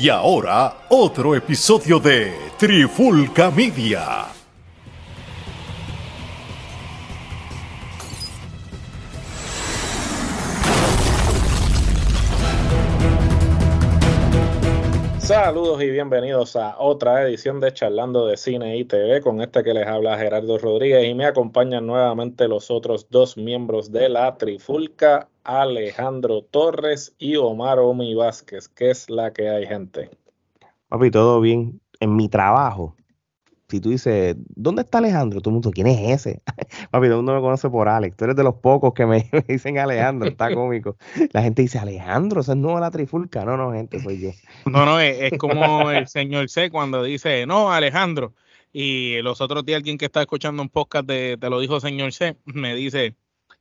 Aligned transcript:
Y 0.00 0.10
ahora, 0.10 0.86
otro 0.90 1.34
episodio 1.34 1.98
de 1.98 2.32
Trifulca 2.56 3.50
Media. 3.50 4.26
Saludos 15.18 15.82
y 15.82 15.90
bienvenidos 15.90 16.54
a 16.54 16.78
otra 16.78 17.22
edición 17.22 17.58
de 17.58 17.72
Charlando 17.72 18.24
de 18.28 18.36
Cine 18.36 18.76
y 18.76 18.84
TV 18.84 19.20
con 19.20 19.40
este 19.40 19.64
que 19.64 19.74
les 19.74 19.88
habla 19.88 20.16
Gerardo 20.16 20.58
Rodríguez 20.58 21.08
y 21.08 21.14
me 21.14 21.26
acompañan 21.26 21.88
nuevamente 21.88 22.46
los 22.46 22.70
otros 22.70 23.08
dos 23.10 23.36
miembros 23.36 23.90
de 23.90 24.08
la 24.08 24.36
Trifulca, 24.36 25.28
Alejandro 25.48 26.42
Torres 26.42 27.14
y 27.18 27.36
Omar 27.36 27.78
Omi 27.78 28.14
Vázquez. 28.14 28.68
¿Qué 28.68 28.90
es 28.90 29.08
la 29.08 29.32
que 29.32 29.48
hay, 29.48 29.66
gente? 29.66 30.10
Papi, 30.88 31.10
todo 31.10 31.40
bien. 31.40 31.80
En 32.00 32.14
mi 32.16 32.28
trabajo, 32.28 32.94
si 33.66 33.80
tú 33.80 33.88
dices, 33.88 34.36
¿dónde 34.50 34.82
está 34.82 34.98
Alejandro? 34.98 35.40
Todo 35.40 35.50
el 35.50 35.54
mundo, 35.54 35.70
¿quién 35.70 35.86
es 35.86 36.26
ese? 36.26 36.42
Papi, 36.90 37.06
todo 37.06 37.12
el 37.12 37.16
mundo 37.16 37.34
me 37.34 37.40
conoce 37.40 37.70
por 37.70 37.88
Alex. 37.88 38.14
Tú 38.14 38.24
eres 38.24 38.36
de 38.36 38.44
los 38.44 38.56
pocos 38.56 38.92
que 38.92 39.06
me, 39.06 39.30
dicen 39.48 39.78
Alejandro, 39.78 40.28
está 40.28 40.54
cómico. 40.54 40.98
La 41.32 41.42
gente 41.42 41.62
dice, 41.62 41.78
Alejandro, 41.78 42.42
ese 42.42 42.52
es 42.52 42.58
nuevo 42.58 42.78
la 42.78 42.90
trifulca. 42.90 43.46
No, 43.46 43.56
no, 43.56 43.72
gente, 43.72 44.00
soy 44.00 44.20
yo. 44.20 44.30
No, 44.66 44.84
no, 44.84 45.00
es, 45.00 45.32
es 45.32 45.38
como 45.38 45.90
el 45.90 46.08
señor 46.08 46.50
C 46.50 46.70
cuando 46.70 47.02
dice, 47.02 47.46
no, 47.46 47.72
Alejandro. 47.72 48.34
Y 48.70 49.22
los 49.22 49.40
otros 49.40 49.64
días 49.64 49.78
alguien 49.78 49.96
que 49.96 50.04
está 50.04 50.20
escuchando 50.20 50.60
un 50.60 50.68
podcast 50.68 51.06
de 51.06 51.38
Te 51.40 51.48
lo 51.48 51.58
dijo 51.58 51.80
señor 51.80 52.12
C, 52.12 52.36
me 52.44 52.74
dice, 52.74 53.16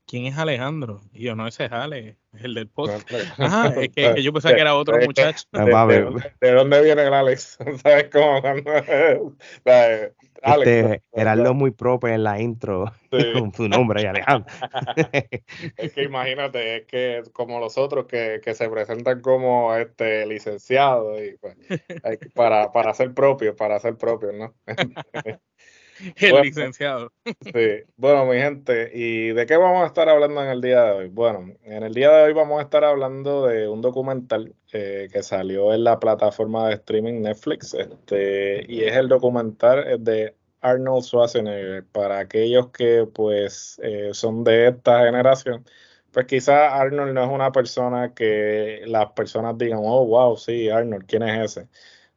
¿quién 0.07 0.25
es 0.25 0.37
Alejandro? 0.37 1.01
Y 1.13 1.25
yo, 1.25 1.35
no, 1.35 1.45
ese 1.47 1.65
es 1.65 1.71
Ale, 1.71 2.17
es 2.33 2.43
el 2.43 2.53
del 2.55 2.67
podcast. 2.69 3.07
Ajá, 3.37 3.67
es 3.79 3.89
que, 3.89 4.13
que 4.15 4.23
yo 4.23 4.33
pensaba 4.33 4.55
que 4.55 4.61
era 4.61 4.73
otro 4.75 4.97
muchacho. 4.99 5.43
¿De, 5.51 5.65
de, 5.65 5.71
dónde- 6.01 6.33
de 6.41 6.51
dónde 6.51 6.81
viene 6.81 7.03
el 7.03 7.13
Alex? 7.13 7.57
¿Sabes 7.83 8.09
cómo? 8.11 8.41
¿sabes? 8.41 10.13
Alex, 10.43 10.67
Este, 10.69 11.03
Gerardo 11.13 11.53
muy 11.55 11.71
propio 11.71 12.09
en 12.13 12.23
la 12.23 12.39
intro 12.39 12.85
Sí. 13.11 13.17
con 13.33 13.53
su 13.53 13.67
nombre, 13.67 14.01
y 14.03 14.05
Alejandro. 14.05 14.53
Es 15.77 15.93
que 15.93 16.03
imagínate, 16.03 16.77
es 16.77 16.85
que 16.85 17.23
como 17.33 17.59
los 17.59 17.77
otros 17.77 18.05
que, 18.05 18.39
que 18.43 18.53
se 18.53 18.69
presentan 18.69 19.21
como 19.21 19.75
este 19.75 20.25
licenciados 20.25 21.19
y 21.21 21.37
pues, 21.37 21.57
hay 22.03 22.17
para, 22.35 22.71
para 22.71 22.93
ser 22.93 23.13
propios, 23.13 23.55
para 23.55 23.79
ser 23.79 23.97
propios, 23.97 24.33
¿no? 24.35 24.53
El 26.17 26.31
Bueno. 26.31 26.43
licenciado. 26.43 27.13
Sí, 27.41 27.83
bueno, 27.97 28.25
mi 28.25 28.37
gente, 28.37 28.91
¿y 28.93 29.29
de 29.29 29.45
qué 29.45 29.57
vamos 29.57 29.83
a 29.83 29.87
estar 29.87 30.09
hablando 30.09 30.43
en 30.43 30.49
el 30.49 30.61
día 30.61 30.83
de 30.83 30.91
hoy? 30.91 31.07
Bueno, 31.09 31.53
en 31.63 31.83
el 31.83 31.93
día 31.93 32.09
de 32.11 32.23
hoy 32.23 32.33
vamos 32.33 32.59
a 32.59 32.63
estar 32.63 32.83
hablando 32.83 33.45
de 33.47 33.67
un 33.67 33.81
documental 33.81 34.55
eh, 34.73 35.07
que 35.11 35.23
salió 35.23 35.73
en 35.73 35.83
la 35.83 35.99
plataforma 35.99 36.67
de 36.67 36.75
streaming 36.75 37.21
Netflix, 37.21 37.73
este, 37.73 38.65
y 38.71 38.83
es 38.83 38.95
el 38.95 39.07
documental 39.07 40.03
de 40.03 40.35
Arnold 40.61 41.03
Schwarzenegger. 41.03 41.85
Para 41.91 42.19
aquellos 42.19 42.69
que 42.71 43.05
pues 43.13 43.79
eh, 43.83 44.09
son 44.13 44.43
de 44.43 44.67
esta 44.69 45.05
generación, 45.05 45.65
pues 46.11 46.25
quizás 46.27 46.73
Arnold 46.73 47.13
no 47.13 47.23
es 47.23 47.29
una 47.29 47.51
persona 47.51 48.13
que 48.13 48.81
las 48.85 49.11
personas 49.13 49.57
digan, 49.57 49.79
oh, 49.83 50.05
wow, 50.05 50.37
sí, 50.37 50.69
Arnold, 50.69 51.05
¿quién 51.07 51.23
es 51.23 51.57
ese? 51.57 51.69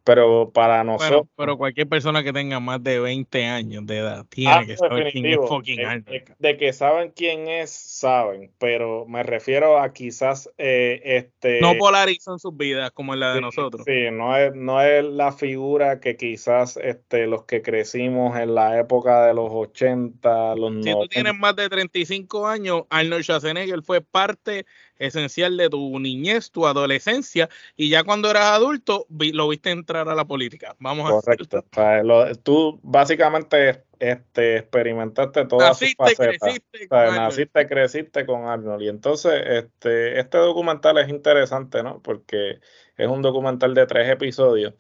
Pero 0.05 0.51
para 0.51 0.83
nosotros... 0.83 1.23
Pero 1.37 1.57
cualquier 1.59 1.87
persona 1.89 2.23
que 2.25 2.33
tenga 2.33 2.59
más 2.59 2.83
de 2.83 2.99
20 3.01 3.45
años 3.47 3.87
de 3.87 3.99
edad 3.99 4.25
tiene 4.29 4.51
Ah, 4.53 4.65
que 4.67 4.77
saber 4.77 5.13
quién 5.13 5.27
es 5.27 5.37
fucking 5.47 5.77
De-. 6.07 6.25
De, 6.39 6.57
que 6.57 6.73
saben 6.73 7.13
quién 7.15 7.49
es, 7.49 7.71
saben, 7.71 8.51
pero 8.59 9.05
me 9.07 9.23
refiero 9.23 9.79
a 9.79 9.93
quizás 9.93 10.51
eh, 10.59 11.01
este 11.05 11.61
No 11.61 11.75
polarizan 11.77 12.39
sus 12.39 12.57
vidas 12.57 12.91
como 12.93 13.13
en 13.15 13.21
la 13.21 13.31
de 13.31 13.37
sí, 13.37 13.43
nosotros. 13.43 13.83
sí, 13.87 14.11
no 14.11 14.37
es, 14.37 14.55
no 14.55 14.81
es 14.83 15.05
la 15.05 15.33
figura 15.33 16.01
que 16.01 16.17
quizás 16.17 16.79
este, 16.79 17.27
los 17.27 17.45
que 17.45 17.63
crecimos 17.63 18.39
en 18.39 18.55
la 18.55 18.79
época 18.81 19.27
de 19.27 19.35
los 19.35 19.49
80, 19.51 20.55
los 20.57 20.73
Si 20.77 20.81
tú 20.91 20.91
90. 20.91 21.09
tienes 21.15 21.35
más 21.39 21.55
de 21.57 21.69
35 21.69 22.47
años, 22.49 22.83
Arnold 22.91 23.23
Schwarzenegger 23.23 23.83
fue 23.83 24.01
parte 24.01 24.65
esencial 25.01 25.57
de 25.57 25.69
tu 25.69 25.99
niñez, 25.99 26.53
tu 26.53 26.67
adolescencia, 26.67 27.49
y 27.75 27.89
ya 27.89 28.05
cuando 28.05 28.31
eras 28.31 28.53
adulto 28.53 29.07
vi- 29.09 29.33
lo 29.33 29.49
viste 29.49 29.71
entrar 29.71 30.09
a 30.09 30.15
la 30.15 30.25
política. 30.25 30.77
Vamos 30.79 31.11
a 31.11 31.15
Correcto. 31.15 31.59
O 31.59 31.75
sea, 31.75 32.03
lo- 32.05 32.33
tú 32.37 32.79
básicamente 32.83 33.83
este, 33.99 34.59
experimentaste 34.59 35.45
todas 35.47 35.79
sus 35.79 35.89
Naciste, 35.99 36.03
facetas. 36.03 36.39
creciste 36.41 36.85
O 36.85 36.89
sea, 36.89 37.11
naciste, 37.11 37.67
creciste 37.67 38.27
con 38.27 38.47
Arnold. 38.47 38.83
Y 38.83 38.89
entonces, 38.89 39.33
este, 39.47 40.19
este 40.19 40.39
documental 40.39 40.97
es 40.99 41.09
interesante, 41.09 41.83
¿no? 41.83 42.01
Porque 42.03 42.61
es 42.97 43.09
un 43.09 43.21
documental 43.21 43.75
de 43.75 43.87
tres 43.87 44.09
episodios. 44.09 44.75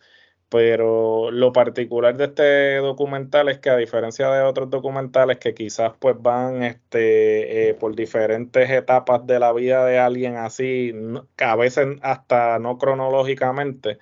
Pero 0.51 1.31
lo 1.31 1.53
particular 1.53 2.17
de 2.17 2.25
este 2.27 2.77
documental 2.79 3.49
es 3.49 3.61
que 3.61 3.71
a 3.71 3.77
diferencia 3.77 4.31
de 4.31 4.43
otros 4.43 4.69
documentales 4.71 5.39
que 5.39 5.55
quizás 5.55 5.93
pues 6.01 6.17
van 6.21 6.63
este, 6.65 7.71
eh, 7.71 7.75
por 7.75 7.95
diferentes 7.97 8.69
etapas 8.71 9.27
de 9.27 9.39
la 9.39 9.53
vida 9.53 9.85
de 9.87 9.99
alguien 9.99 10.37
así, 10.37 10.93
a 11.39 11.57
veces 11.57 11.87
hasta 12.03 12.59
no 12.59 12.79
cronológicamente, 12.79 13.99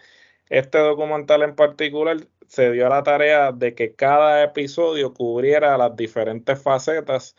este 0.48 0.78
documental 0.78 1.42
en 1.42 1.54
particular 1.54 2.18
se 2.46 2.72
dio 2.72 2.86
a 2.86 2.90
la 2.90 3.02
tarea 3.02 3.52
de 3.52 3.74
que 3.74 3.94
cada 3.94 4.42
episodio 4.42 5.12
cubriera 5.14 5.76
las 5.78 5.96
diferentes 5.96 6.62
facetas 6.62 7.36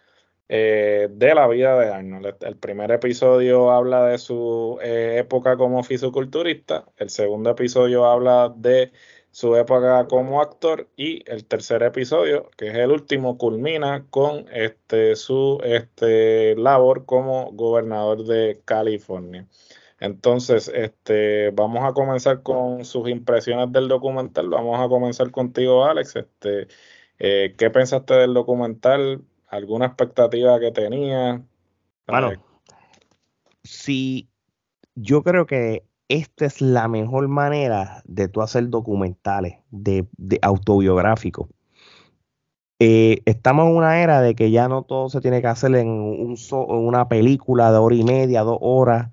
eh, 0.49 1.07
de 1.11 1.35
la 1.35 1.47
vida 1.47 1.79
de 1.79 1.89
Arnold. 1.93 2.35
El, 2.41 2.57
primer 2.57 2.91
episodio 2.91 3.71
habla 3.71 4.05
de 4.05 4.17
su 4.17 4.79
eh, 4.81 5.17
época 5.19 5.57
como 5.57 5.83
fisiculturista, 5.83 6.85
el 6.97 7.09
segundo 7.11 7.51
episodio 7.51 8.05
habla 8.05 8.51
de 8.55 8.91
su 9.31 9.55
época 9.55 10.07
como 10.07 10.41
actor 10.41 10.89
y 10.97 11.23
el 11.31 11.45
tercer 11.45 11.83
episodio, 11.83 12.49
que 12.57 12.69
es 12.69 12.75
el 12.75 12.91
último, 12.91 13.37
culmina 13.37 14.05
con 14.09 14.45
este, 14.51 15.15
su 15.15 15.59
este, 15.63 16.55
labor 16.55 17.05
como 17.05 17.51
gobernador 17.51 18.25
de 18.25 18.61
California. 18.65 19.47
Entonces, 19.99 20.71
este, 20.73 21.51
vamos 21.51 21.83
a 21.83 21.93
comenzar 21.93 22.41
con 22.41 22.85
sus 22.85 23.09
impresiones 23.09 23.71
del 23.71 23.87
documental. 23.87 24.49
Vamos 24.49 24.79
a 24.79 24.87
comenzar 24.87 25.29
contigo, 25.31 25.85
Alex. 25.85 26.15
Este, 26.15 26.67
eh, 27.19 27.55
¿qué 27.57 27.69
pensaste 27.69 28.13
del 28.15 28.33
documental? 28.33 29.21
¿Alguna 29.49 29.87
expectativa 29.87 30.59
que 30.59 30.71
tenía? 30.71 31.43
Bueno, 32.07 32.31
Eh, 32.31 32.37
si 33.63 34.29
yo 34.95 35.23
creo 35.23 35.45
que 35.45 35.83
esta 36.07 36.45
es 36.45 36.61
la 36.61 36.87
mejor 36.87 37.27
manera 37.27 38.01
de 38.05 38.27
tú 38.27 38.41
hacer 38.41 38.69
documentales 38.69 39.57
de, 39.69 40.07
de 40.17 40.39
autobiográficos. 40.41 41.47
Eh, 42.79 43.21
estamos 43.25 43.67
en 43.67 43.75
una 43.75 44.01
era 44.01 44.21
de 44.21 44.35
que 44.35 44.51
ya 44.51 44.67
no 44.69 44.83
todo 44.83 45.09
se 45.09 45.21
tiene 45.21 45.41
que 45.41 45.47
hacer 45.47 45.75
en 45.75 45.89
un 45.89 46.37
so- 46.37 46.67
en 46.69 46.87
una 46.87 47.09
película 47.09 47.71
de 47.71 47.77
hora 47.77 47.95
y 47.95 48.03
media, 48.03 48.41
dos 48.43 48.57
horas. 48.61 49.11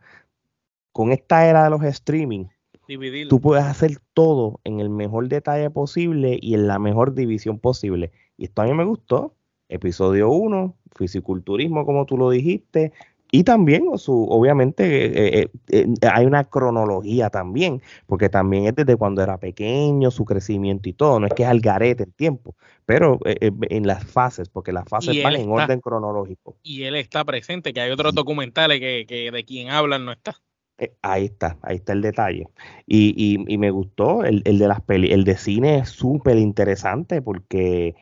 Con 0.93 1.13
esta 1.13 1.47
era 1.47 1.65
de 1.65 1.71
los 1.71 1.83
streaming, 1.83 2.47
Dividirlo. 2.89 3.29
tú 3.31 3.41
puedes 3.41 3.65
hacer 3.65 3.99
todo 4.15 4.61
en 4.65 4.81
el 4.81 4.89
mejor 4.89 5.29
detalle 5.29 5.69
posible 5.71 6.39
y 6.41 6.55
en 6.55 6.67
la 6.69 6.79
mejor 6.79 7.15
división 7.15 7.59
posible. 7.59 8.13
Y 8.39 8.45
esto 8.47 8.63
a 8.63 8.67
mí 8.67 8.73
me 8.75 8.85
gustó. 8.85 9.36
Episodio 9.69 10.31
1, 10.31 10.75
fisiculturismo, 10.97 11.85
como 11.85 12.07
tú 12.07 12.17
lo 12.17 12.31
dijiste. 12.31 12.93
Y 13.33 13.43
también, 13.43 13.87
su, 13.99 14.25
obviamente, 14.31 14.85
eh, 15.07 15.43
eh, 15.43 15.49
eh, 15.69 15.87
hay 16.13 16.27
una 16.27 16.45
cronología 16.45 17.29
también, 17.29 17.83
porque 18.07 18.29
también 18.29 18.67
es 18.67 18.75
desde 18.77 18.97
cuando 18.97 19.21
era 19.23 19.37
pequeño, 19.39 20.11
su 20.13 20.25
crecimiento 20.25 20.89
y 20.89 20.93
todo. 20.93 21.19
No 21.19 21.27
es 21.27 21.35
que 21.35 21.43
es 21.43 21.49
al 21.49 21.61
garete 21.61 22.05
el 22.05 22.13
tiempo, 22.15 22.55
pero 22.87 23.19
en 23.25 23.87
las 23.87 24.05
fases, 24.05 24.49
porque 24.49 24.73
las 24.73 24.89
fases 24.89 25.21
van 25.25 25.35
en 25.35 25.51
orden 25.51 25.81
cronológico. 25.81 26.55
Y 26.63 26.85
él 26.85 26.95
está 26.95 27.25
presente, 27.25 27.73
que 27.73 27.81
hay 27.81 27.91
otros 27.91 28.15
documentales 28.15 28.79
que, 28.79 29.05
que 29.09 29.31
de 29.33 29.45
quien 29.45 29.71
hablan 29.71 30.05
no 30.05 30.13
está. 30.13 30.37
Ahí 31.01 31.25
está, 31.25 31.57
ahí 31.63 31.77
está 31.77 31.95
el 31.95 32.03
detalle. 32.03 32.49
Y, 32.87 33.15
y- 33.17 33.45
y 33.53 33.57
me 33.59 33.71
gustó 33.71 34.25
el, 34.25 34.43
el 34.45 34.59
de 34.59 34.69
las 34.69 34.83
peli, 34.83 35.11
el 35.11 35.25
de 35.25 35.37
cine 35.39 35.79
es 35.79 35.89
súper 35.89 36.37
interesante 36.37 37.23
porque 37.23 37.95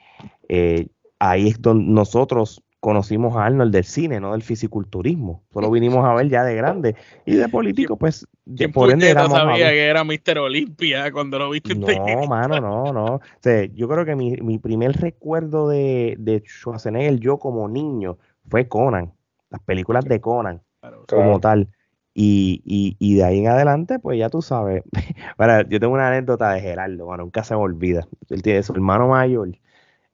eh, 0.49 0.89
ahí 1.19 1.49
es 1.49 1.61
donde 1.61 1.91
nosotros 1.93 2.63
conocimos 2.85 3.35
a 3.35 3.47
Arnold 3.47 3.73
del 3.73 3.85
cine, 3.85 4.21
no 4.21 4.33
del 4.33 4.43
fisiculturismo. 4.43 5.43
Solo 5.55 5.71
vinimos 5.71 6.05
a 6.05 6.13
ver 6.13 6.29
ya 6.29 6.45
de 6.45 6.55
grande. 6.55 6.97
Y 7.25 7.35
de 7.35 7.49
político, 7.49 7.97
pues, 7.97 8.27
de, 8.45 8.57
¿Quién 8.57 8.73
por 8.73 8.91
ende 8.91 9.09
éramos 9.09 9.39
sabía 9.39 9.71
que 9.71 9.87
era 9.87 10.05
Mr. 10.05 10.39
Olympia 10.39 11.11
cuando 11.11 11.39
lo 11.39 11.49
viste 11.49 11.75
No, 11.75 12.27
mano, 12.27 12.61
no, 12.61 12.93
no. 12.93 13.05
O 13.15 13.21
sea, 13.41 13.65
yo 13.65 13.89
creo 13.89 14.05
que 14.05 14.15
mi, 14.15 14.33
mi 14.37 14.59
primer 14.59 14.93
recuerdo 14.93 15.67
de, 15.67 16.17
de 16.19 16.43
Schwarzenegger, 16.47 17.19
yo 17.21 17.39
como 17.39 17.67
niño, 17.69 18.19
fue 18.51 18.69
Conan, 18.69 19.15
las 19.49 19.63
películas 19.63 20.05
de 20.05 20.21
Conan 20.21 20.61
Claro. 20.81 21.07
como 21.09 21.41
tal. 21.41 21.69
Y, 22.13 22.63
y, 22.67 22.97
y 22.99 23.17
de 23.17 23.25
ahí 23.25 23.39
en 23.39 23.49
adelante, 23.49 23.99
pues 23.99 24.19
ya 24.19 24.29
tú 24.29 24.43
sabes. 24.43 24.83
Ahora, 25.39 25.67
yo 25.67 25.81
tengo 25.81 25.95
una 25.95 26.09
anécdota 26.09 26.53
de 26.53 26.61
Gerardo, 26.61 27.07
bueno, 27.07 27.25
nunca 27.25 27.43
se 27.45 27.55
me 27.55 27.63
olvida. 27.63 28.07
Él 28.29 28.43
tiene 28.43 28.63
su 28.63 28.75
hermano 28.75 29.09
mayor, 29.09 29.49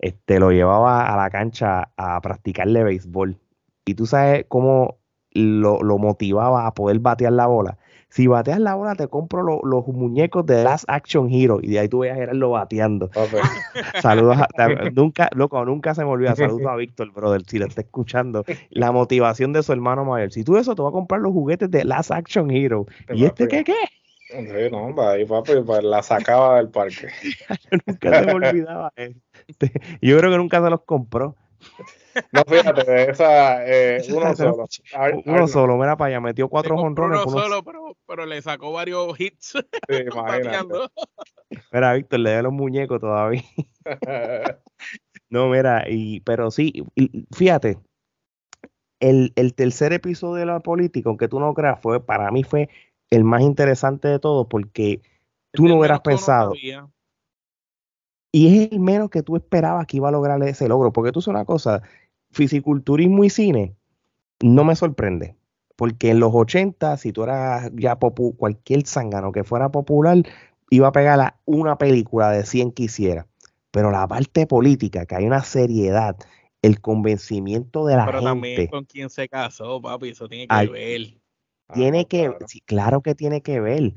este, 0.00 0.40
lo 0.40 0.50
llevaba 0.50 1.12
a 1.12 1.16
la 1.16 1.30
cancha 1.30 1.90
a 1.96 2.20
practicarle 2.20 2.82
béisbol. 2.82 3.36
Y 3.84 3.94
tú 3.94 4.06
sabes 4.06 4.46
cómo 4.48 4.98
lo, 5.32 5.82
lo 5.82 5.98
motivaba 5.98 6.66
a 6.66 6.74
poder 6.74 6.98
batear 6.98 7.32
la 7.32 7.46
bola. 7.46 7.78
si 8.08 8.26
bateas 8.26 8.58
la 8.58 8.74
bola, 8.74 8.94
te 8.94 9.06
compro 9.08 9.60
los 9.62 9.86
muñecos 9.86 10.44
de 10.46 10.64
Last 10.64 10.84
Action 10.88 11.30
Hero. 11.30 11.60
Y 11.62 11.68
de 11.68 11.80
ahí 11.80 11.88
tú 11.88 12.00
veas 12.00 12.16
a 12.16 12.20
Gerardo 12.20 12.50
bateando. 12.50 13.10
Saludos 14.02 14.38
a, 14.38 14.48
nunca, 14.94 15.28
loco, 15.34 15.64
nunca 15.64 15.94
se 15.94 16.04
me 16.04 16.10
olvida. 16.10 16.34
Saludos 16.34 16.66
a 16.66 16.76
Víctor, 16.76 17.12
brother, 17.12 17.42
si 17.46 17.58
lo 17.58 17.66
está 17.66 17.82
escuchando. 17.82 18.44
La 18.70 18.92
motivación 18.92 19.52
de 19.52 19.62
su 19.62 19.72
hermano 19.72 20.04
mayor. 20.04 20.32
Si 20.32 20.44
tú 20.44 20.56
eso, 20.56 20.74
te 20.74 20.82
vas 20.82 20.90
a 20.90 20.92
comprar 20.92 21.20
los 21.20 21.32
juguetes 21.32 21.70
de 21.70 21.84
Last 21.84 22.10
Action 22.10 22.50
Hero. 22.50 22.86
¿Y 23.12 23.24
este 23.24 23.48
qué 23.48 23.64
qué? 23.64 23.74
Sí, 24.30 24.70
no, 24.70 24.94
va 24.94 25.12
ahí, 25.12 25.26
papi, 25.26 25.52
la 25.82 26.02
sacaba 26.02 26.58
del 26.58 26.68
parque. 26.68 27.08
Yo 27.70 27.78
nunca 27.86 28.20
se 28.20 28.26
me 28.26 28.32
olvidaba. 28.32 28.92
Este. 28.96 29.29
Yo 30.02 30.18
creo 30.18 30.30
que 30.30 30.36
nunca 30.36 30.62
se 30.62 30.70
los 30.70 30.82
compró. 30.82 31.36
No, 32.32 32.42
fíjate, 32.44 33.08
esa, 33.08 33.64
eh, 33.64 34.02
uno 34.12 34.34
solo. 34.34 34.64
uno 35.24 35.46
solo, 35.46 35.76
mira 35.76 35.96
para 35.96 36.08
allá, 36.08 36.20
metió 36.20 36.48
cuatro 36.48 36.74
honrones. 36.74 37.24
Uno 37.24 37.40
solo, 37.40 37.62
pero, 37.62 37.96
pero 38.04 38.26
le 38.26 38.42
sacó 38.42 38.72
varios 38.72 39.18
hits. 39.20 39.52
Sí, 39.88 39.96
imagínate. 40.12 40.74
mira, 41.72 41.94
Víctor, 41.94 42.18
le 42.18 42.32
da 42.32 42.42
los 42.42 42.52
muñecos 42.52 43.00
todavía. 43.00 43.44
no, 45.30 45.48
mira, 45.50 45.84
y, 45.88 46.18
pero 46.22 46.50
sí, 46.50 46.84
fíjate, 47.32 47.78
el, 48.98 49.32
el 49.36 49.54
tercer 49.54 49.92
episodio 49.92 50.40
de 50.40 50.46
la 50.46 50.60
política, 50.60 51.08
aunque 51.08 51.28
tú 51.28 51.40
no 51.40 51.54
creas, 51.54 51.80
fue, 51.80 52.04
para 52.04 52.30
mí 52.32 52.42
fue 52.42 52.68
el 53.10 53.24
más 53.24 53.42
interesante 53.42 54.08
de 54.08 54.18
todos 54.18 54.46
porque 54.48 55.00
tú 55.52 55.66
no 55.66 55.76
hubieras 55.78 56.00
pensado. 56.00 56.52
Y 58.32 58.64
es 58.64 58.72
el 58.72 58.80
menos 58.80 59.10
que 59.10 59.22
tú 59.22 59.36
esperabas 59.36 59.86
que 59.86 59.96
iba 59.96 60.08
a 60.08 60.12
lograr 60.12 60.42
ese 60.42 60.68
logro. 60.68 60.92
Porque 60.92 61.12
tú 61.12 61.20
sabes 61.20 61.36
una 61.36 61.44
cosa, 61.44 61.82
fisiculturismo 62.30 63.24
y 63.24 63.30
cine 63.30 63.74
no 64.40 64.64
me 64.64 64.76
sorprende. 64.76 65.36
Porque 65.76 66.10
en 66.10 66.20
los 66.20 66.32
80, 66.34 66.96
si 66.98 67.12
tú 67.12 67.22
eras 67.22 67.70
ya 67.74 67.96
cualquier 67.96 68.86
zángano 68.86 69.32
que 69.32 69.44
fuera 69.44 69.70
popular, 69.70 70.18
iba 70.68 70.88
a 70.88 70.92
pegar 70.92 71.36
una 71.46 71.78
película 71.78 72.30
de 72.30 72.44
100 72.44 72.72
que 72.72 72.84
hiciera. 72.84 73.26
Pero 73.70 73.90
la 73.90 74.06
parte 74.06 74.46
política, 74.46 75.06
que 75.06 75.14
hay 75.14 75.24
una 75.24 75.42
seriedad, 75.42 76.16
el 76.60 76.80
convencimiento 76.80 77.86
de 77.86 77.96
la 77.96 78.04
gente. 78.04 78.18
Pero 78.18 78.24
también 78.24 78.66
con 78.66 78.84
quién 78.84 79.08
se 79.08 79.28
casó, 79.28 79.80
papi, 79.80 80.10
eso 80.10 80.28
tiene 80.28 80.46
que 80.46 80.66
ver. 80.68 81.14
Tiene 81.72 82.06
que, 82.06 82.34
claro. 82.66 83.00
que 83.00 83.14
tiene 83.14 83.42
que 83.42 83.60
ver, 83.60 83.94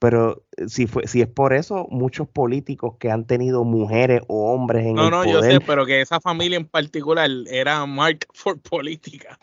pero 0.00 0.42
eh, 0.56 0.68
si 0.68 0.86
fue, 0.86 1.06
si 1.06 1.20
es 1.20 1.28
por 1.28 1.52
eso, 1.52 1.86
muchos 1.90 2.26
políticos 2.26 2.94
que 2.98 3.10
han 3.10 3.26
tenido 3.26 3.64
mujeres 3.64 4.22
o 4.28 4.52
hombres 4.52 4.86
en 4.86 4.90
el 4.90 4.96
poder. 4.96 5.10
No, 5.10 5.24
no, 5.24 5.30
yo 5.30 5.42
sé, 5.42 5.60
pero 5.60 5.84
que 5.86 6.00
esa 6.00 6.20
familia 6.20 6.56
en 6.56 6.64
particular 6.64 7.30
era 7.48 7.84
mark 7.84 8.26
for 8.34 8.58
política. 8.58 9.38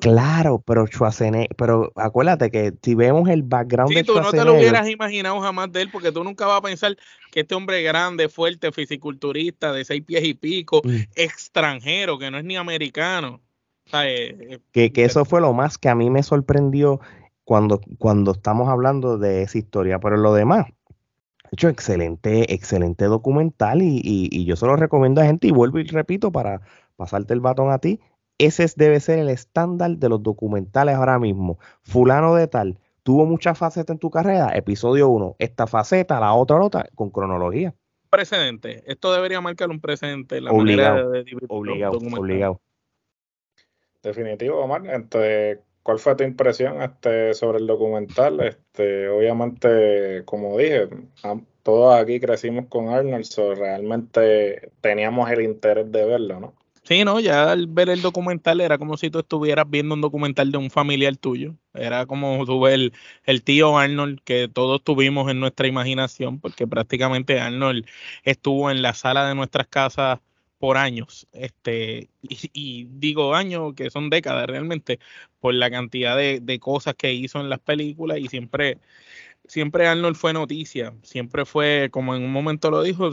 claro, 0.00 0.62
pero 0.64 0.86
Schwarzenegger, 0.86 1.56
pero 1.56 1.90
acuérdate 1.96 2.50
que 2.50 2.74
si 2.82 2.94
vemos 2.94 3.28
el 3.30 3.42
background 3.42 3.94
de 3.94 4.04
Schwarzenegger. 4.04 4.30
tú 4.30 4.36
no 4.36 4.42
te 4.42 4.48
lo 4.48 4.58
hubieras 4.58 4.88
imaginado 4.88 5.40
jamás 5.40 5.72
de 5.72 5.82
él, 5.82 5.88
porque 5.90 6.12
tú 6.12 6.22
nunca 6.22 6.46
vas 6.46 6.58
a 6.58 6.62
pensar 6.62 6.96
que 7.32 7.40
este 7.40 7.54
hombre 7.54 7.82
grande, 7.82 8.28
fuerte, 8.28 8.70
fisiculturista, 8.70 9.72
de 9.72 9.86
seis 9.86 10.02
pies 10.04 10.22
y 10.22 10.34
pico, 10.34 10.82
mm. 10.84 10.96
extranjero, 11.16 12.18
que 12.18 12.30
no 12.30 12.36
es 12.36 12.44
ni 12.44 12.56
americano 12.56 13.40
eh, 13.92 14.58
que, 14.72 14.92
que, 14.92 15.04
eso 15.04 15.24
fue 15.24 15.40
lo 15.40 15.52
más 15.54 15.78
que 15.78 15.88
a 15.88 15.94
mí 15.94 16.10
me 16.10 16.22
sorprendió 16.22 17.00
cuando, 17.48 17.80
cuando 17.96 18.32
estamos 18.32 18.68
hablando 18.68 19.16
de 19.16 19.40
esa 19.40 19.56
historia. 19.56 19.98
Pero 20.00 20.18
lo 20.18 20.34
demás, 20.34 20.66
hecho, 21.50 21.70
excelente, 21.70 22.52
excelente 22.52 23.06
documental 23.06 23.80
y, 23.80 24.02
y, 24.04 24.44
yo 24.44 24.54
se 24.54 24.66
lo 24.66 24.76
recomiendo 24.76 25.22
a 25.22 25.24
gente 25.24 25.46
y 25.46 25.50
vuelvo 25.50 25.78
y 25.78 25.84
repito 25.84 26.30
para 26.30 26.60
pasarte 26.96 27.32
el 27.32 27.40
batón 27.40 27.70
a 27.70 27.78
ti. 27.78 28.00
Ese 28.36 28.66
debe 28.76 29.00
ser 29.00 29.18
el 29.18 29.30
estándar 29.30 29.92
de 29.92 30.10
los 30.10 30.22
documentales 30.22 30.94
ahora 30.94 31.18
mismo. 31.18 31.58
Fulano 31.84 32.34
de 32.34 32.48
tal, 32.48 32.78
tuvo 33.02 33.24
muchas 33.24 33.56
facetas 33.56 33.94
en 33.94 33.98
tu 33.98 34.10
carrera, 34.10 34.54
episodio 34.54 35.08
1, 35.08 35.36
esta 35.38 35.66
faceta, 35.66 36.20
la 36.20 36.34
otra, 36.34 36.58
la 36.58 36.64
otra, 36.64 36.88
con 36.94 37.08
cronología. 37.08 37.74
Precedente, 38.10 38.82
esto 38.86 39.10
debería 39.10 39.40
marcar 39.40 39.70
un 39.70 39.80
precedente 39.80 40.42
la 40.42 40.50
obligado, 40.50 41.12
de, 41.12 41.24
obligado, 41.48 41.96
obligado. 41.96 42.60
Definitivo, 44.02 44.58
Omar. 44.58 44.86
Este, 44.86 45.62
¿Cuál 45.82 45.98
fue 45.98 46.16
tu 46.16 46.24
impresión 46.24 46.82
este, 46.82 47.32
sobre 47.34 47.58
el 47.58 47.66
documental? 47.66 48.40
Este, 48.40 49.08
obviamente, 49.08 50.22
como 50.24 50.58
dije, 50.58 50.88
todos 51.62 51.98
aquí 51.98 52.20
crecimos 52.20 52.66
con 52.68 52.88
Arnold, 52.88 53.24
so 53.24 53.54
realmente 53.54 54.70
teníamos 54.80 55.30
el 55.30 55.42
interés 55.42 55.90
de 55.90 56.04
verlo, 56.04 56.40
¿no? 56.40 56.54
Sí, 56.88 57.04
no, 57.04 57.20
ya 57.20 57.52
al 57.52 57.66
ver 57.66 57.90
el 57.90 58.00
documental 58.00 58.62
era 58.62 58.78
como 58.78 58.96
si 58.96 59.10
tú 59.10 59.18
estuvieras 59.18 59.68
viendo 59.68 59.94
un 59.94 60.00
documental 60.00 60.50
de 60.50 60.56
un 60.56 60.70
familiar 60.70 61.14
tuyo. 61.18 61.54
Era 61.74 62.06
como 62.06 62.46
tú 62.46 62.62
ves 62.62 62.74
el, 62.74 62.94
el, 63.24 63.42
tío 63.42 63.76
Arnold 63.76 64.20
que 64.24 64.48
todos 64.48 64.82
tuvimos 64.82 65.30
en 65.30 65.38
nuestra 65.38 65.66
imaginación, 65.68 66.40
porque 66.40 66.66
prácticamente 66.66 67.40
Arnold 67.40 67.84
estuvo 68.22 68.70
en 68.70 68.80
la 68.80 68.94
sala 68.94 69.28
de 69.28 69.34
nuestras 69.34 69.66
casas 69.66 70.20
por 70.58 70.76
años, 70.76 71.26
este, 71.32 72.08
y, 72.22 72.86
digo 72.90 73.34
años 73.34 73.74
que 73.74 73.90
son 73.90 74.10
décadas 74.10 74.46
realmente, 74.46 74.98
por 75.40 75.54
la 75.54 75.70
cantidad 75.70 76.16
de, 76.16 76.40
de, 76.40 76.58
cosas 76.58 76.94
que 76.94 77.12
hizo 77.12 77.40
en 77.40 77.48
las 77.48 77.60
películas 77.60 78.18
y 78.18 78.28
siempre, 78.28 78.78
siempre 79.46 79.86
Arnold 79.86 80.16
fue 80.16 80.32
noticia, 80.32 80.94
siempre 81.02 81.44
fue, 81.44 81.88
como 81.92 82.14
en 82.16 82.24
un 82.24 82.32
momento 82.32 82.70
lo 82.70 82.82
dijo, 82.82 83.10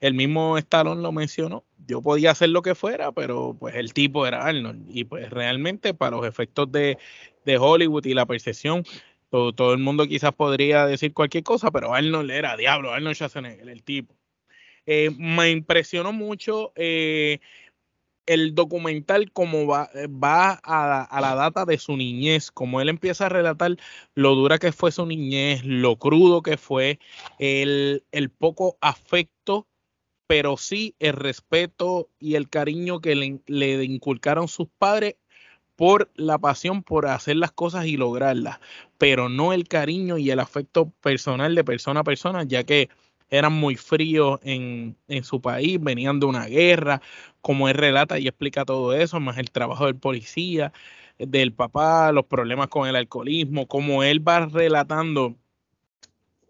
el 0.00 0.14
mismo 0.14 0.58
Stallone 0.58 1.02
lo 1.02 1.12
mencionó, 1.12 1.64
yo 1.86 2.02
podía 2.02 2.32
hacer 2.32 2.50
lo 2.50 2.62
que 2.62 2.74
fuera, 2.74 3.12
pero 3.12 3.56
pues 3.58 3.76
el 3.76 3.92
tipo 3.94 4.26
era 4.26 4.44
Arnold, 4.44 4.84
y 4.88 5.04
pues 5.04 5.30
realmente 5.30 5.94
para 5.94 6.16
los 6.16 6.26
efectos 6.26 6.70
de, 6.72 6.98
de 7.44 7.58
Hollywood 7.58 8.04
y 8.06 8.14
la 8.14 8.26
percepción, 8.26 8.84
todo, 9.30 9.52
todo, 9.52 9.72
el 9.72 9.80
mundo 9.80 10.06
quizás 10.06 10.32
podría 10.32 10.86
decir 10.86 11.12
cualquier 11.12 11.44
cosa, 11.44 11.70
pero 11.70 11.94
Arnold 11.94 12.30
era 12.30 12.56
diablo, 12.56 12.92
Arnold 12.92 13.16
Schwarzenegger, 13.16 13.68
el 13.68 13.82
tipo. 13.82 14.14
Eh, 14.86 15.10
me 15.18 15.50
impresionó 15.50 16.12
mucho 16.12 16.72
eh, 16.76 17.40
el 18.26 18.54
documental 18.54 19.32
como 19.32 19.66
va, 19.66 19.90
eh, 19.94 20.08
va 20.08 20.52
a, 20.62 21.20
la 21.20 21.34
data 21.34 21.64
de 21.64 21.78
su 21.78 21.96
niñez, 21.96 22.50
como 22.50 22.80
él 22.80 22.88
empieza 22.88 23.26
a 23.26 23.30
relatar 23.30 23.76
lo 24.14 24.34
dura 24.34 24.58
que 24.58 24.72
fue 24.72 24.92
su 24.92 25.06
niñez, 25.06 25.64
lo 25.64 25.96
crudo 25.96 26.42
que 26.42 26.56
fue, 26.56 26.98
el, 27.38 28.04
el 28.12 28.30
poco 28.30 28.78
afecto, 28.80 29.66
pero 30.26 30.56
sí 30.56 30.94
el 30.98 31.14
respeto 31.14 32.08
y 32.18 32.36
el 32.36 32.48
cariño 32.48 33.00
que 33.00 33.14
le, 33.14 33.40
le 33.46 33.84
inculcaron 33.84 34.48
sus 34.48 34.68
padres 34.78 35.16
por 35.76 36.10
la 36.14 36.38
pasión 36.38 36.82
por 36.82 37.06
hacer 37.06 37.36
las 37.36 37.52
cosas 37.52 37.86
y 37.86 37.96
lograrlas, 37.96 38.60
pero 38.98 39.28
no 39.28 39.52
el 39.52 39.68
cariño 39.68 40.18
y 40.18 40.30
el 40.30 40.40
afecto 40.40 40.90
personal 41.02 41.54
de 41.54 41.64
persona 41.64 42.00
a 42.00 42.04
persona, 42.04 42.44
ya 42.44 42.64
que 42.64 42.88
eran 43.36 43.52
muy 43.52 43.76
fríos 43.76 44.40
en, 44.42 44.96
su 45.22 45.40
país, 45.40 45.78
venían 45.80 46.20
de 46.20 46.26
una 46.26 46.46
guerra, 46.46 47.00
como 47.40 47.68
él 47.68 47.74
relata 47.74 48.18
y 48.18 48.28
explica 48.28 48.64
todo 48.64 48.94
eso, 48.94 49.20
más 49.20 49.38
el 49.38 49.50
trabajo 49.50 49.86
del 49.86 49.96
policía, 49.96 50.72
del 51.18 51.52
papá, 51.52 52.12
los 52.12 52.26
problemas 52.26 52.68
con 52.68 52.88
el 52.88 52.96
alcoholismo, 52.96 53.66
como 53.66 54.02
él 54.02 54.26
va 54.26 54.46
relatando 54.46 55.36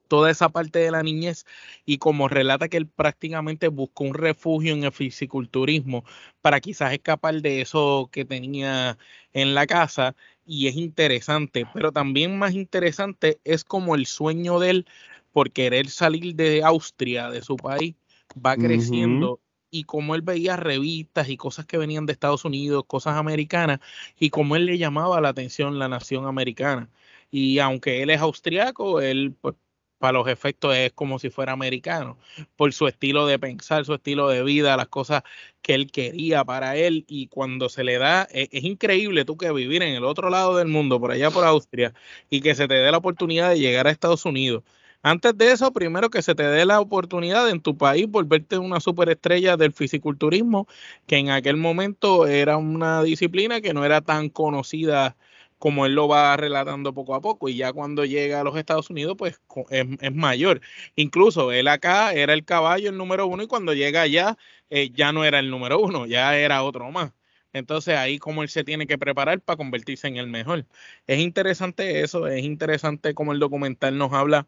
toda 0.08 0.30
esa 0.30 0.48
parte 0.48 0.78
de 0.78 0.90
la 0.90 1.02
niñez 1.02 1.44
y 1.84 1.98
como 1.98 2.28
relata 2.28 2.68
que 2.68 2.76
él 2.76 2.86
prácticamente 2.86 3.68
buscó 3.68 4.04
un 4.04 4.14
refugio 4.14 4.74
en 4.74 4.84
el 4.84 4.92
fisiculturismo 4.92 6.04
para 6.42 6.60
quizás 6.60 6.92
escapar 6.92 7.40
de 7.40 7.60
eso 7.62 8.08
que 8.12 8.24
tenía 8.24 8.98
en 9.32 9.54
la 9.54 9.66
casa 9.66 10.14
y 10.46 10.68
es 10.68 10.76
interesante, 10.76 11.66
pero 11.72 11.90
también 11.90 12.38
más 12.38 12.52
interesante 12.54 13.40
es 13.44 13.64
como 13.64 13.94
el 13.94 14.06
sueño 14.06 14.58
de 14.60 14.70
él 14.70 14.86
por 15.34 15.50
querer 15.50 15.90
salir 15.90 16.36
de 16.36 16.62
Austria, 16.62 17.28
de 17.28 17.42
su 17.42 17.56
país, 17.56 17.96
va 18.34 18.56
creciendo. 18.56 19.40
Y 19.68 19.82
como 19.82 20.14
él 20.14 20.22
veía 20.22 20.54
revistas 20.56 21.28
y 21.28 21.36
cosas 21.36 21.66
que 21.66 21.76
venían 21.76 22.06
de 22.06 22.12
Estados 22.12 22.44
Unidos, 22.44 22.84
cosas 22.86 23.16
americanas, 23.16 23.80
y 24.16 24.30
como 24.30 24.54
él 24.54 24.66
le 24.66 24.78
llamaba 24.78 25.20
la 25.20 25.30
atención 25.30 25.80
la 25.80 25.88
nación 25.88 26.26
americana. 26.26 26.88
Y 27.32 27.58
aunque 27.58 28.00
él 28.04 28.10
es 28.10 28.20
austriaco, 28.20 29.00
él, 29.00 29.34
pues, 29.40 29.56
para 29.98 30.12
los 30.12 30.28
efectos 30.28 30.76
es 30.76 30.92
como 30.92 31.18
si 31.18 31.30
fuera 31.30 31.50
americano, 31.52 32.16
por 32.54 32.72
su 32.72 32.86
estilo 32.86 33.26
de 33.26 33.40
pensar, 33.40 33.84
su 33.84 33.94
estilo 33.94 34.28
de 34.28 34.44
vida, 34.44 34.76
las 34.76 34.86
cosas 34.86 35.24
que 35.62 35.74
él 35.74 35.90
quería 35.90 36.44
para 36.44 36.76
él. 36.76 37.04
Y 37.08 37.26
cuando 37.26 37.68
se 37.68 37.82
le 37.82 37.98
da, 37.98 38.28
es, 38.30 38.48
es 38.52 38.62
increíble 38.62 39.24
tú 39.24 39.36
que 39.36 39.50
vivir 39.50 39.82
en 39.82 39.96
el 39.96 40.04
otro 40.04 40.30
lado 40.30 40.56
del 40.56 40.68
mundo, 40.68 41.00
por 41.00 41.10
allá 41.10 41.32
por 41.32 41.44
Austria, 41.44 41.92
y 42.30 42.40
que 42.40 42.54
se 42.54 42.68
te 42.68 42.74
dé 42.74 42.92
la 42.92 42.98
oportunidad 42.98 43.50
de 43.50 43.58
llegar 43.58 43.88
a 43.88 43.90
Estados 43.90 44.24
Unidos 44.26 44.62
antes 45.04 45.36
de 45.36 45.52
eso, 45.52 45.70
primero 45.72 46.08
que 46.08 46.22
se 46.22 46.34
te 46.34 46.44
dé 46.44 46.64
la 46.64 46.80
oportunidad 46.80 47.50
en 47.50 47.60
tu 47.60 47.76
país 47.76 48.06
volverte 48.08 48.56
una 48.56 48.80
superestrella 48.80 49.58
del 49.58 49.74
fisiculturismo, 49.74 50.66
que 51.06 51.18
en 51.18 51.30
aquel 51.30 51.58
momento 51.58 52.26
era 52.26 52.56
una 52.56 53.02
disciplina 53.02 53.60
que 53.60 53.74
no 53.74 53.84
era 53.84 54.00
tan 54.00 54.30
conocida 54.30 55.14
como 55.58 55.84
él 55.86 55.94
lo 55.94 56.08
va 56.08 56.36
relatando 56.38 56.94
poco 56.94 57.14
a 57.14 57.20
poco, 57.20 57.50
y 57.50 57.56
ya 57.56 57.72
cuando 57.72 58.04
llega 58.06 58.40
a 58.40 58.44
los 58.44 58.56
Estados 58.56 58.88
Unidos, 58.90 59.14
pues 59.18 59.40
es, 59.70 60.14
mayor. 60.14 60.62
Incluso 60.96 61.52
él 61.52 61.68
acá 61.68 62.12
era 62.14 62.32
el 62.32 62.44
caballo, 62.46 62.88
el 62.90 62.96
número 62.96 63.26
uno, 63.26 63.42
y 63.42 63.46
cuando 63.46 63.74
llega 63.74 64.02
allá, 64.02 64.38
eh, 64.70 64.90
ya 64.90 65.12
no 65.12 65.24
era 65.24 65.38
el 65.38 65.50
número 65.50 65.80
uno, 65.80 66.06
ya 66.06 66.36
era 66.36 66.62
otro 66.62 66.90
más. 66.90 67.12
Entonces 67.52 67.96
ahí 67.96 68.18
como 68.18 68.42
él 68.42 68.48
se 68.48 68.64
tiene 68.64 68.86
que 68.86 68.98
preparar 68.98 69.40
para 69.40 69.56
convertirse 69.58 70.08
en 70.08 70.16
el 70.16 70.26
mejor. 70.28 70.66
Es 71.06 71.20
interesante 71.20 72.00
eso, 72.02 72.26
es 72.26 72.42
interesante 72.44 73.14
como 73.14 73.32
el 73.32 73.38
documental 73.38 73.96
nos 73.98 74.12
habla 74.12 74.46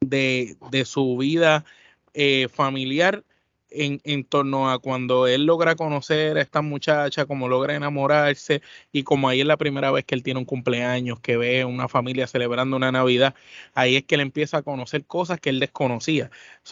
de, 0.00 0.56
de 0.70 0.84
su 0.84 1.16
vida 1.16 1.64
eh, 2.14 2.48
familiar 2.52 3.22
en, 3.70 4.00
en, 4.02 4.24
torno 4.24 4.70
a 4.70 4.80
cuando 4.80 5.28
él 5.28 5.44
logra 5.46 5.76
conocer 5.76 6.36
a 6.36 6.40
esta 6.40 6.60
muchacha, 6.60 7.26
como 7.26 7.48
logra 7.48 7.76
enamorarse 7.76 8.62
y 8.90 9.04
como 9.04 9.28
ahí 9.28 9.42
es 9.42 9.46
la 9.46 9.56
primera 9.56 9.92
vez 9.92 10.04
que 10.04 10.16
él 10.16 10.24
tiene 10.24 10.40
un 10.40 10.44
cumpleaños, 10.44 11.20
que 11.20 11.36
ve 11.36 11.64
una 11.64 11.86
familia 11.86 12.26
celebrando 12.26 12.76
una 12.76 12.90
Navidad, 12.90 13.34
ahí 13.74 13.94
es 13.96 14.04
que 14.04 14.16
él 14.16 14.22
empieza 14.22 14.58
a 14.58 14.62
conocer 14.62 15.04
cosas 15.04 15.38
que 15.38 15.50
él 15.50 15.60
desconocía. 15.60 16.30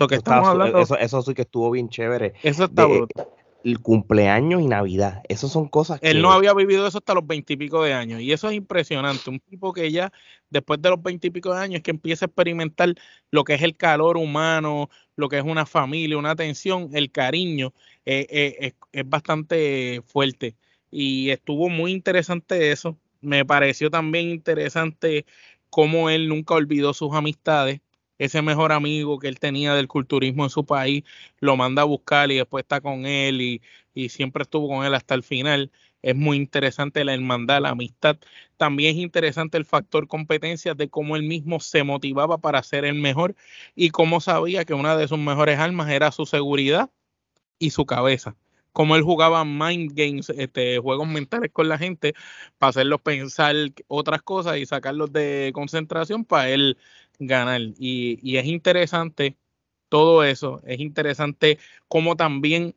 Que 0.09 0.17
estamos 0.17 0.49
hablando, 0.49 0.81
eso, 0.81 0.99
eso 0.99 1.23
sí 1.23 1.35
que 1.35 1.43
estuvo 1.43 1.71
bien 1.71 1.89
chévere. 1.89 2.35
Eso 2.43 2.65
está 2.65 2.87
brutal 2.87 3.29
el 3.65 3.81
cumpleaños 3.81 4.63
y 4.63 4.67
Navidad. 4.67 5.23
Esas 5.29 5.51
son 5.51 5.69
cosas 5.69 6.01
que... 6.01 6.09
Él 6.09 6.23
no 6.23 6.33
había 6.33 6.55
vivido 6.55 6.87
eso 6.87 6.99
hasta 6.99 7.15
los 7.15 7.27
veintipico 7.27 7.83
de 7.83 7.93
años. 7.93 8.21
Y 8.21 8.33
eso 8.33 8.49
es 8.49 8.55
impresionante. 8.55 9.31
Un 9.31 9.41
tipo 9.41 9.73
que 9.73 9.91
ya 9.91 10.13
después 10.49 10.81
de 10.81 10.91
los 10.91 11.03
veintipico 11.03 11.53
de 11.53 11.61
años 11.61 11.83
que 11.83 11.91
empieza 11.91 12.25
a 12.25 12.29
experimentar 12.29 12.95
lo 13.31 13.45
que 13.45 13.55
es 13.55 13.63
el 13.63 13.77
calor 13.77 14.17
humano, 14.17 14.89
lo 15.17 15.29
que 15.29 15.39
es 15.39 15.45
una 15.45 15.67
familia, 15.67 16.17
una 16.19 16.31
atención, 16.31 16.91
el 16.93 17.11
cariño, 17.11 17.73
eh, 18.07 18.27
eh, 18.31 18.57
es, 18.61 18.75
es 18.93 19.09
bastante 19.09 20.03
fuerte. 20.07 20.55
Y 20.91 21.31
estuvo 21.31 21.69
muy 21.69 21.93
interesante 21.93 22.71
eso. 22.71 22.97
Me 23.21 23.45
pareció 23.45 23.91
también 23.91 24.29
interesante 24.29 25.27
cómo 25.69 26.09
él 26.09 26.29
nunca 26.29 26.55
olvidó 26.55 26.95
sus 26.95 27.13
amistades 27.15 27.81
ese 28.19 28.43
mejor 28.43 28.73
amigo 28.73 29.19
que 29.19 29.29
él 29.29 29.39
tenía 29.39 29.75
del 29.75 29.89
culturismo 29.89 30.45
en 30.45 30.51
su 30.51 30.65
país, 30.67 31.05
lo 31.41 31.57
manda 31.57 31.83
a 31.83 31.85
buscar 31.85 32.31
y 32.31 32.37
después 32.37 32.65
está 32.65 32.81
con 32.81 33.07
él 33.07 33.41
y, 33.41 33.63
siempre 34.09 34.43
estuvo 34.43 34.69
con 34.69 34.85
él 34.85 34.95
hasta 34.95 35.15
el 35.15 35.25
final. 35.25 35.73
Es 36.03 36.15
muy 36.15 36.37
interesante 36.37 37.05
la 37.05 37.15
hermandad, 37.15 37.61
la 37.61 37.71
amistad. 37.71 38.17
También 38.57 38.97
es 38.97 39.03
interesante 39.03 39.59
el 39.59 39.65
factor 39.65 40.07
competencia 40.07 40.75
de 40.75 40.89
cómo 40.89 41.17
él 41.17 41.25
mismo 41.25 41.59
se 41.59 41.83
motivaba 41.83 42.39
para 42.39 42.63
ser 42.63 42.85
el 42.85 42.95
mejor 42.95 43.35
y 43.75 43.91
cómo 43.91 44.21
sabía 44.21 44.65
que 44.65 44.75
una 44.75 44.97
de 44.97 45.09
sus 45.09 45.19
mejores 45.19 45.59
armas 45.59 45.91
era 45.91 46.13
su 46.13 46.27
seguridad 46.27 46.91
y 47.59 47.71
su 47.71 47.87
cabeza. 47.87 48.37
Cómo 48.73 48.95
él 48.97 49.03
jugaba 49.03 49.45
mind 49.45 49.93
games, 49.95 50.31
este, 50.31 50.79
juegos 50.79 51.09
mentales 51.09 51.51
con 51.53 51.69
la 51.69 51.79
gente 51.79 52.15
para 52.59 52.71
hacerlos 52.71 53.01
pensar 53.01 53.57
otras 53.89 54.23
cosas 54.23 54.59
y 54.59 54.67
sacarlos 54.67 55.13
de 55.13 55.51
concentración 55.55 56.25
para 56.25 56.51
él 56.51 56.79
ganar. 57.19 57.61
Y, 57.79 58.19
y 58.23 58.37
es 58.39 58.47
interesante 58.47 59.37
todo 59.89 60.25
eso, 60.25 60.61
es 60.67 60.81
interesante 60.81 61.59
cómo 61.89 62.17
también 62.17 62.75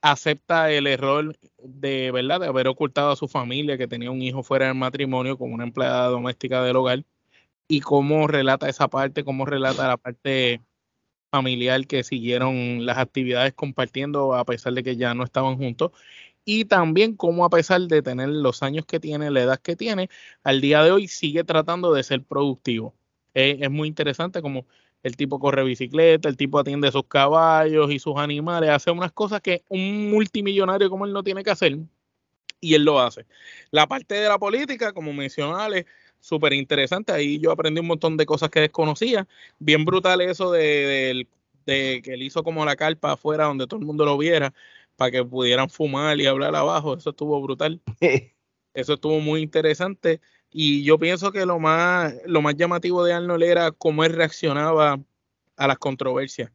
acepta 0.00 0.70
el 0.70 0.86
error 0.86 1.36
de 1.62 2.10
verdad 2.12 2.40
de 2.40 2.46
haber 2.46 2.68
ocultado 2.68 3.12
a 3.12 3.16
su 3.16 3.28
familia 3.28 3.78
que 3.78 3.88
tenía 3.88 4.10
un 4.10 4.22
hijo 4.22 4.42
fuera 4.42 4.66
del 4.66 4.74
matrimonio 4.74 5.38
como 5.38 5.54
una 5.54 5.64
empleada 5.64 6.08
doméstica 6.08 6.62
del 6.62 6.76
hogar 6.76 7.04
y 7.68 7.80
cómo 7.80 8.26
relata 8.28 8.68
esa 8.68 8.88
parte, 8.88 9.24
cómo 9.24 9.46
relata 9.46 9.88
la 9.88 9.96
parte 9.96 10.62
familiar 11.30 11.86
que 11.86 12.04
siguieron 12.04 12.86
las 12.86 12.98
actividades 12.98 13.54
compartiendo 13.54 14.34
a 14.34 14.44
pesar 14.44 14.74
de 14.74 14.84
que 14.84 14.96
ya 14.96 15.14
no 15.14 15.24
estaban 15.24 15.56
juntos 15.56 15.92
y 16.44 16.66
también 16.66 17.16
cómo 17.16 17.44
a 17.44 17.50
pesar 17.50 17.82
de 17.82 18.02
tener 18.02 18.28
los 18.28 18.62
años 18.62 18.86
que 18.86 19.00
tiene, 19.00 19.30
la 19.30 19.42
edad 19.42 19.60
que 19.60 19.76
tiene, 19.76 20.10
al 20.44 20.60
día 20.60 20.82
de 20.82 20.92
hoy 20.92 21.08
sigue 21.08 21.44
tratando 21.44 21.92
de 21.94 22.02
ser 22.02 22.22
productivo 22.24 22.94
es, 23.34 23.70
muy 23.70 23.88
interesante 23.88 24.40
como 24.40 24.66
el 25.02 25.16
tipo 25.16 25.38
corre 25.38 25.64
bicicleta, 25.64 26.28
el 26.28 26.36
tipo 26.36 26.58
atiende 26.58 26.90
sus 26.90 27.04
caballos 27.06 27.90
y 27.90 27.98
sus 27.98 28.16
animales, 28.16 28.70
hace 28.70 28.90
unas 28.90 29.12
cosas 29.12 29.40
que 29.42 29.62
un 29.68 30.10
multimillonario 30.10 30.88
como 30.88 31.04
él 31.04 31.12
no 31.12 31.22
tiene 31.22 31.42
que 31.42 31.50
hacer 31.50 31.78
y 32.60 32.74
él 32.74 32.84
lo 32.84 33.00
hace. 33.00 33.26
La 33.70 33.86
parte 33.86 34.14
de 34.14 34.28
la 34.28 34.38
política, 34.38 34.92
como 34.92 35.12
mencioné, 35.12 35.84
súper 36.20 36.54
interesante. 36.54 37.12
Ahí 37.12 37.38
yo 37.38 37.52
aprendí 37.52 37.80
un 37.80 37.86
montón 37.86 38.16
de 38.16 38.24
cosas 38.24 38.48
que 38.48 38.60
desconocía. 38.60 39.28
Bien 39.58 39.84
brutal 39.84 40.22
eso 40.22 40.50
de, 40.50 41.26
de, 41.66 42.00
que 42.02 42.14
él 42.14 42.22
hizo 42.22 42.42
como 42.42 42.64
la 42.64 42.76
carpa 42.76 43.12
afuera 43.12 43.44
donde 43.44 43.66
todo 43.66 43.80
el 43.80 43.86
mundo 43.86 44.06
lo 44.06 44.16
viera 44.16 44.54
para 44.96 45.10
que 45.10 45.24
pudieran 45.24 45.68
fumar 45.68 46.18
y 46.18 46.26
hablar 46.26 46.56
abajo. 46.56 46.94
Eso 46.94 47.10
estuvo 47.10 47.40
brutal. 47.42 47.80
Eso 48.74 48.94
estuvo 48.94 49.20
muy 49.20 49.42
interesante. 49.42 50.20
Y 50.56 50.84
yo 50.84 51.00
pienso 51.00 51.32
que 51.32 51.46
lo 51.46 51.58
más, 51.58 52.14
lo 52.26 52.40
más 52.40 52.54
llamativo 52.56 53.04
de 53.04 53.12
Arnold 53.12 53.42
era 53.42 53.72
cómo 53.72 54.04
él 54.04 54.12
reaccionaba 54.12 55.00
a 55.56 55.66
las 55.66 55.78
controversias. 55.78 56.52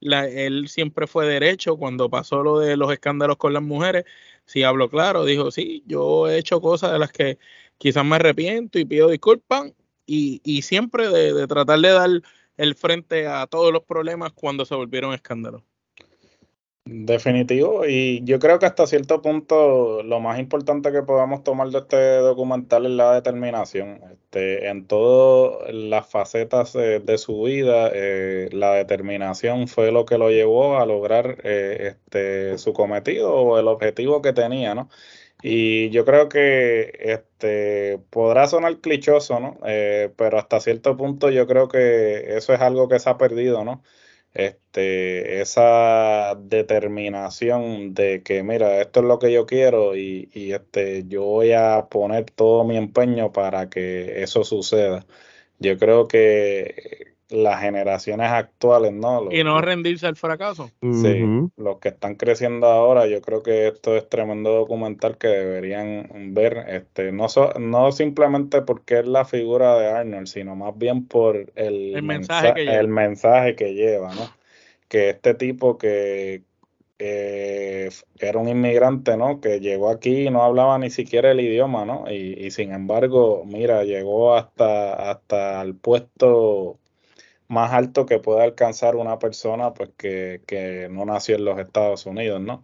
él 0.00 0.68
siempre 0.68 1.06
fue 1.06 1.26
derecho 1.26 1.78
cuando 1.78 2.10
pasó 2.10 2.42
lo 2.42 2.58
de 2.60 2.76
los 2.76 2.92
escándalos 2.92 3.38
con 3.38 3.54
las 3.54 3.62
mujeres. 3.62 4.04
Si 4.44 4.64
habló 4.64 4.90
claro, 4.90 5.24
dijo, 5.24 5.50
sí, 5.50 5.82
yo 5.86 6.28
he 6.28 6.38
hecho 6.38 6.60
cosas 6.60 6.92
de 6.92 6.98
las 6.98 7.10
que 7.12 7.38
quizás 7.78 8.04
me 8.04 8.16
arrepiento 8.16 8.78
y 8.78 8.84
pido 8.84 9.08
disculpas. 9.08 9.72
Y, 10.06 10.42
y 10.44 10.62
siempre 10.62 11.08
de 11.08 11.46
tratar 11.46 11.80
de 11.80 11.90
dar 11.90 12.10
el 12.58 12.74
frente 12.74 13.26
a 13.28 13.46
todos 13.46 13.72
los 13.72 13.84
problemas 13.84 14.32
cuando 14.34 14.66
se 14.66 14.74
volvieron 14.74 15.14
escándalos. 15.14 15.62
Definitivo, 16.90 17.84
y 17.86 18.24
yo 18.24 18.38
creo 18.38 18.58
que 18.58 18.64
hasta 18.64 18.86
cierto 18.86 19.20
punto 19.20 20.02
lo 20.02 20.20
más 20.20 20.38
importante 20.38 20.90
que 20.90 21.02
podamos 21.02 21.44
tomar 21.44 21.68
de 21.68 21.80
este 21.80 21.96
documental 22.16 22.86
es 22.86 22.92
la 22.92 23.12
determinación. 23.12 24.00
Este, 24.10 24.68
en 24.68 24.86
todas 24.86 25.70
las 25.74 26.08
facetas 26.08 26.72
de 26.72 27.18
su 27.18 27.42
vida, 27.42 27.90
eh, 27.92 28.48
la 28.52 28.72
determinación 28.72 29.68
fue 29.68 29.92
lo 29.92 30.06
que 30.06 30.16
lo 30.16 30.30
llevó 30.30 30.78
a 30.78 30.86
lograr 30.86 31.36
eh, 31.44 31.88
este, 31.90 32.56
su 32.56 32.72
cometido 32.72 33.34
o 33.34 33.58
el 33.58 33.68
objetivo 33.68 34.22
que 34.22 34.32
tenía, 34.32 34.74
¿no? 34.74 34.88
Y 35.42 35.90
yo 35.90 36.04
creo 36.06 36.28
que 36.30 36.92
este, 37.00 37.98
podrá 38.10 38.46
sonar 38.48 38.80
clichoso, 38.80 39.40
¿no? 39.40 39.58
Eh, 39.66 40.10
pero 40.16 40.38
hasta 40.38 40.58
cierto 40.60 40.96
punto 40.96 41.28
yo 41.30 41.46
creo 41.46 41.68
que 41.68 42.36
eso 42.36 42.54
es 42.54 42.60
algo 42.62 42.88
que 42.88 42.98
se 42.98 43.10
ha 43.10 43.18
perdido, 43.18 43.62
¿no? 43.64 43.82
Este, 44.38 45.40
esa 45.40 46.34
determinación 46.36 47.94
de 47.94 48.22
que, 48.22 48.42
mira, 48.42 48.80
esto 48.80 49.00
es 49.00 49.06
lo 49.06 49.18
que 49.18 49.32
yo 49.32 49.46
quiero 49.46 49.96
y, 49.96 50.30
y, 50.32 50.52
este, 50.52 51.04
yo 51.08 51.24
voy 51.24 51.52
a 51.52 51.88
poner 51.90 52.26
todo 52.30 52.64
mi 52.64 52.76
empeño 52.76 53.32
para 53.32 53.68
que 53.70 54.22
eso 54.22 54.44
suceda. 54.44 55.06
Yo 55.58 55.78
creo 55.78 56.08
que 56.08 57.07
las 57.30 57.60
generaciones 57.60 58.30
actuales, 58.30 58.92
¿no? 58.92 59.28
y 59.30 59.44
no 59.44 59.60
rendirse 59.60 60.06
al 60.06 60.16
fracaso. 60.16 60.70
Sí, 60.80 61.22
los 61.56 61.78
que 61.78 61.88
están 61.88 62.14
creciendo 62.14 62.66
ahora, 62.66 63.06
yo 63.06 63.20
creo 63.20 63.42
que 63.42 63.68
esto 63.68 63.96
es 63.96 64.08
tremendo 64.08 64.50
documental 64.52 65.18
que 65.18 65.28
deberían 65.28 66.08
ver, 66.32 66.64
este, 66.68 67.12
no, 67.12 67.26
no 67.58 67.92
simplemente 67.92 68.62
porque 68.62 69.00
es 69.00 69.06
la 69.06 69.24
figura 69.24 69.78
de 69.78 69.88
Arnold, 69.88 70.26
sino 70.26 70.56
más 70.56 70.76
bien 70.78 71.06
por 71.06 71.52
el, 71.54 72.02
mensaje, 72.02 72.54
que 72.54 72.64
lleva. 72.64 72.76
el 72.76 72.88
mensaje 72.88 73.56
que 73.56 73.74
lleva, 73.74 74.14
¿no? 74.14 74.30
Que 74.88 75.10
este 75.10 75.34
tipo 75.34 75.76
que 75.76 76.42
eh, 76.98 77.90
era 78.18 78.38
un 78.38 78.48
inmigrante, 78.48 79.18
¿no? 79.18 79.40
Que 79.42 79.60
llegó 79.60 79.90
aquí 79.90 80.26
y 80.26 80.30
no 80.30 80.42
hablaba 80.42 80.78
ni 80.78 80.88
siquiera 80.88 81.30
el 81.30 81.40
idioma, 81.40 81.84
¿no? 81.84 82.10
Y, 82.10 82.46
y 82.46 82.50
sin 82.52 82.72
embargo, 82.72 83.44
mira, 83.44 83.84
llegó 83.84 84.34
hasta, 84.34 85.10
hasta 85.10 85.60
el 85.60 85.74
puesto 85.74 86.78
más 87.48 87.72
alto 87.72 88.06
que 88.06 88.18
puede 88.20 88.44
alcanzar 88.44 88.96
una 88.96 89.18
persona 89.18 89.74
pues 89.74 89.90
que, 89.96 90.42
que, 90.46 90.88
no 90.90 91.04
nació 91.04 91.36
en 91.36 91.44
los 91.44 91.58
Estados 91.58 92.06
Unidos, 92.06 92.40
¿no? 92.40 92.62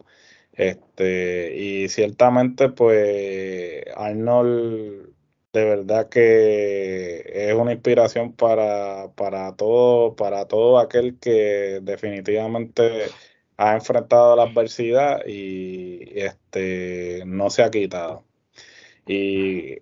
Este, 0.53 1.55
y 1.57 1.89
ciertamente 1.89 2.69
pues 2.69 3.85
Arnold 3.95 5.15
de 5.55 5.63
verdad 5.65 6.09
que 6.09 7.23
es 7.33 7.53
una 7.55 7.73
inspiración 7.73 8.33
para, 8.33 9.11
para 9.15 9.55
todo, 9.55 10.15
para 10.15 10.47
todo 10.47 10.79
aquel 10.79 11.17
que 11.19 11.79
definitivamente 11.81 13.05
ha 13.57 13.75
enfrentado 13.75 14.35
la 14.35 14.43
adversidad 14.43 15.25
y 15.25 16.19
este 16.19 17.23
no 17.25 17.49
se 17.49 17.63
ha 17.63 17.71
quitado. 17.71 18.25
Y 19.07 19.79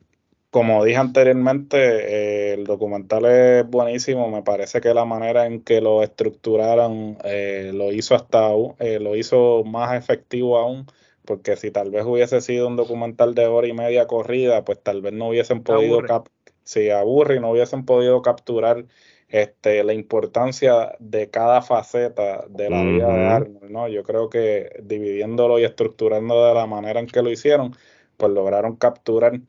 como 0.53 0.85
dije 0.85 0.97
anteriormente, 0.97 1.77
eh, 1.79 2.53
el 2.53 2.65
documental 2.65 3.25
es 3.25 3.67
buenísimo. 3.67 4.29
Me 4.29 4.43
parece 4.43 4.81
que 4.81 4.93
la 4.93 5.03
manera 5.03 5.47
en 5.47 5.63
que 5.63 5.81
lo 5.81 6.03
estructuraron 6.03 7.17
eh, 7.23 7.71
lo 7.73 7.91
hizo 7.91 8.13
hasta 8.13 8.51
eh, 8.77 8.99
lo 8.99 9.15
hizo 9.15 9.63
más 9.63 9.97
efectivo 9.97 10.59
aún. 10.59 10.85
Porque 11.25 11.55
si 11.55 11.71
tal 11.71 11.89
vez 11.89 12.05
hubiese 12.05 12.39
sido 12.39 12.67
un 12.67 12.75
documental 12.75 13.33
de 13.33 13.47
hora 13.47 13.65
y 13.67 13.73
media 13.73 14.05
corrida, 14.05 14.63
pues 14.63 14.79
tal 14.79 15.01
vez 15.01 15.13
no 15.13 15.29
hubiesen 15.29 15.63
podido 15.63 16.03
si 16.63 16.91
aburre 16.91 17.37
y 17.37 17.39
no 17.39 17.49
hubiesen 17.49 17.83
podido 17.83 18.21
capturar 18.21 18.85
este, 19.29 19.83
la 19.83 19.93
importancia 19.93 20.95
de 20.99 21.31
cada 21.31 21.63
faceta 21.63 22.45
de 22.47 22.69
la 22.69 22.83
vida 22.83 23.07
de 23.07 23.25
Arnold, 23.25 23.71
¿no? 23.71 23.87
Yo 23.87 24.03
creo 24.03 24.29
que 24.29 24.69
dividiéndolo 24.83 25.57
y 25.57 25.63
estructurando 25.63 26.45
de 26.45 26.53
la 26.53 26.67
manera 26.67 26.99
en 26.99 27.07
que 27.07 27.23
lo 27.23 27.31
hicieron, 27.31 27.75
pues 28.17 28.31
lograron 28.31 28.75
capturar 28.75 29.39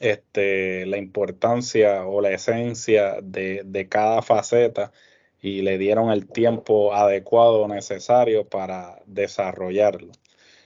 este, 0.00 0.86
la 0.86 0.98
importancia 0.98 2.06
o 2.06 2.20
la 2.20 2.30
esencia 2.30 3.20
de, 3.22 3.62
de, 3.64 3.88
cada 3.88 4.22
faceta 4.22 4.92
y 5.40 5.62
le 5.62 5.78
dieron 5.78 6.10
el 6.10 6.26
tiempo 6.26 6.94
adecuado 6.94 7.68
necesario 7.68 8.48
para 8.48 9.02
desarrollarlo. 9.06 10.12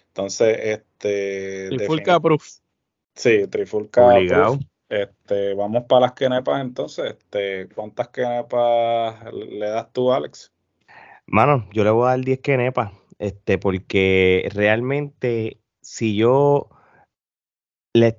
Entonces, 0.09 0.59
este. 0.61 1.69
Trifulca 1.69 2.19
Proof. 2.21 2.45
Sí, 3.15 3.47
Trifulca 3.49 4.17
Proof. 4.27 4.61
Este, 4.89 5.53
vamos 5.55 5.85
para 5.85 6.03
las 6.03 6.13
quenepas 6.13 6.63
entonces. 6.63 7.17
Este, 7.19 7.69
¿Cuántas 7.75 8.09
quenepas 8.09 9.33
le 9.33 9.69
das 9.69 9.93
tú, 9.93 10.13
Alex? 10.13 10.53
Mano, 11.27 11.69
yo 11.73 11.85
le 11.85 11.91
voy 11.91 12.07
a 12.07 12.11
dar 12.11 12.21
10 12.21 12.41
quenepas, 12.41 12.93
este, 13.19 13.59
porque 13.59 14.49
realmente 14.55 15.59
si 15.83 16.17
yo 16.17 16.71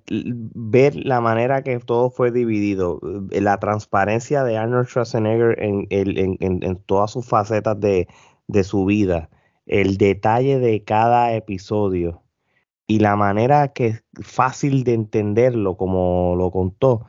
ver 0.10 0.96
la 0.96 1.22
manera 1.22 1.64
que 1.64 1.80
todo 1.80 2.10
fue 2.10 2.32
dividido, 2.32 3.00
eh, 3.32 3.42
la 3.42 3.60
transparencia 3.60 4.44
de 4.44 4.58
Arnold 4.58 4.88
Schwarzenegger 4.88 5.62
en, 5.62 5.88
en, 5.90 6.76
todas 6.86 7.12
sus 7.12 7.28
facetas 7.28 7.80
de, 7.80 8.08
su 8.64 8.86
vida, 8.86 9.30
el 9.66 9.98
detalle 9.98 10.60
de 10.60 10.84
cada 10.84 11.34
episodio 11.34 12.24
y 12.88 13.00
la 13.00 13.16
manera 13.16 13.70
que 13.74 13.88
es 13.88 14.04
fácil 14.22 14.84
de 14.84 14.94
entenderlo, 14.94 15.78
como 15.78 16.36
lo 16.38 16.52
contó, 16.52 17.06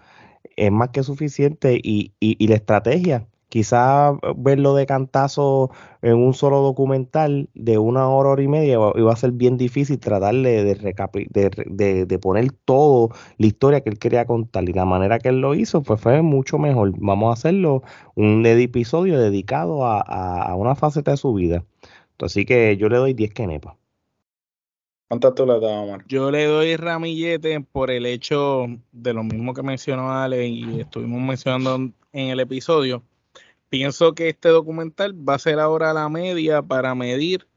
es 0.57 0.71
más 0.71 0.91
que 0.91 1.03
suficiente 1.03 1.81
y 1.83 2.47
la 2.47 2.55
estrategia 2.55 3.30
quizá 3.51 4.13
verlo 4.37 4.75
de 4.75 4.87
cantazo 4.87 5.71
en 6.03 6.15
un 6.15 6.33
solo 6.33 6.63
documental 6.63 7.51
de 7.53 7.77
una 7.79 8.09
hora, 8.09 8.31
hora 8.31 8.43
y 8.43 8.49
media, 8.49 8.79
iba 8.95 9.13
a 9.13 9.17
ser 9.17 9.33
bien 9.33 9.59
difícil 9.59 9.99
tratarle 9.99 10.65
de, 10.65 12.07
de, 12.07 12.19
poner 12.19 12.53
todo 12.65 13.11
la 13.39 13.47
historia 13.47 13.83
que 13.83 13.91
él 13.91 13.99
quería 13.99 14.25
contar. 14.25 14.67
Y 14.69 14.73
la 14.73 14.87
manera 14.87 15.19
que 15.19 15.29
él 15.29 15.41
lo 15.41 15.55
hizo 15.55 15.83
pues 15.83 16.01
fue 16.01 16.23
mucho 16.23 16.59
mejor. 16.59 16.93
Vamos 16.97 17.31
a 17.31 17.33
hacerlo 17.35 17.83
un 18.15 18.47
episodio 18.47 19.19
dedicado 19.19 19.85
a, 19.85 20.55
una 20.55 20.75
faceta 20.75 21.11
de 21.11 21.17
su 21.17 21.35
vida. 21.35 21.65
Así 22.21 22.47
que 22.47 22.77
yo 22.77 22.89
le 22.89 22.99
doy 22.99 23.15
10 23.15 23.35
quenepas. 23.35 23.75
¿Cuántas 25.09 25.35
tú 25.35 25.45
le 25.45 25.59
das, 25.59 25.73
Omar? 25.73 26.05
Yo 26.07 26.31
le 26.31 26.45
doy 26.45 26.77
ramillete 26.77 27.61
por 27.61 27.91
el 27.91 28.07
hecho 28.07 28.67
de 28.93 29.13
lo 29.13 29.25
mismo 29.25 29.55
que 29.55 29.65
mencionó 29.65 30.13
Ale 30.13 30.47
y 30.47 30.81
estuvimos 30.81 31.21
mencionando 31.21 31.93
en 32.13 32.29
el 32.29 32.39
episodio 32.39 33.03
pienso 33.71 34.15
que 34.15 34.29
este 34.29 34.51
documental 34.51 35.15
va 35.29 35.35
a 35.35 35.39
ser 35.39 35.61
ahora 35.61 35.95
la 35.95 36.09
media 36.11 36.63
para 36.63 36.95
medir 36.95 37.49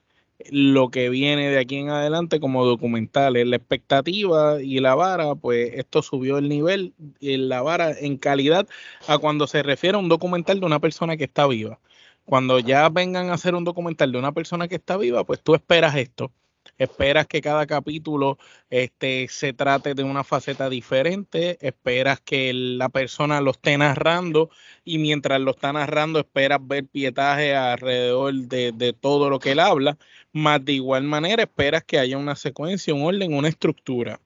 lo 0.51 0.89
que 0.89 1.09
viene 1.09 1.49
de 1.49 1.59
aquí 1.59 1.77
en 1.77 1.89
adelante 1.89 2.39
como 2.39 2.65
documental. 2.65 3.33
La 3.33 3.55
expectativa 3.57 4.61
y 4.61 4.79
la 4.79 4.95
vara, 4.95 5.35
pues 5.35 5.71
esto 5.75 6.01
subió 6.01 6.37
el 6.37 6.49
nivel 6.49 6.93
y 7.19 7.37
la 7.37 7.61
vara 7.61 7.91
en 7.91 8.17
calidad 8.17 8.67
a 9.07 9.17
cuando 9.17 9.47
se 9.47 9.63
refiere 9.63 9.97
a 9.97 9.99
un 9.99 10.09
documental 10.09 10.59
de 10.59 10.65
una 10.65 10.79
persona 10.79 11.17
que 11.17 11.25
está 11.25 11.47
viva. 11.47 11.79
Cuando 12.25 12.59
ya 12.59 12.89
vengan 12.89 13.29
a 13.29 13.33
hacer 13.33 13.55
un 13.55 13.65
documental 13.65 14.11
de 14.11 14.19
una 14.19 14.31
persona 14.31 14.67
que 14.67 14.75
está 14.75 14.97
viva, 14.97 15.25
pues 15.25 15.41
tú 15.41 15.55
esperas 15.55 15.95
esto 15.95 16.31
esperas 16.77 17.27
que 17.27 17.41
cada 17.41 17.65
capítulo 17.67 18.37
este, 18.69 19.27
se 19.29 19.53
trate 19.53 19.93
de 19.93 20.03
una 20.03 20.23
faceta 20.23 20.69
diferente, 20.69 21.57
esperas 21.65 22.19
que 22.21 22.53
la 22.53 22.89
persona 22.89 23.41
lo 23.41 23.51
esté 23.51 23.77
narrando 23.77 24.49
y 24.83 24.97
mientras 24.97 25.39
lo 25.41 25.51
está 25.51 25.73
narrando 25.73 26.19
esperas 26.19 26.59
ver 26.61 26.87
pietaje 26.87 27.55
alrededor 27.55 28.33
de, 28.33 28.93
todo 28.99 29.29
lo 29.29 29.39
que 29.39 29.51
él 29.51 29.59
habla, 29.59 29.97
más 30.31 30.63
de 30.63 30.73
igual 30.73 31.03
manera 31.03 31.43
esperas 31.43 31.83
que 31.83 31.99
haya 31.99 32.17
una 32.17 32.35
secuencia, 32.35 32.93
un 32.93 33.03
orden, 33.03 33.33
una 33.33 33.49
estructura 33.49 34.19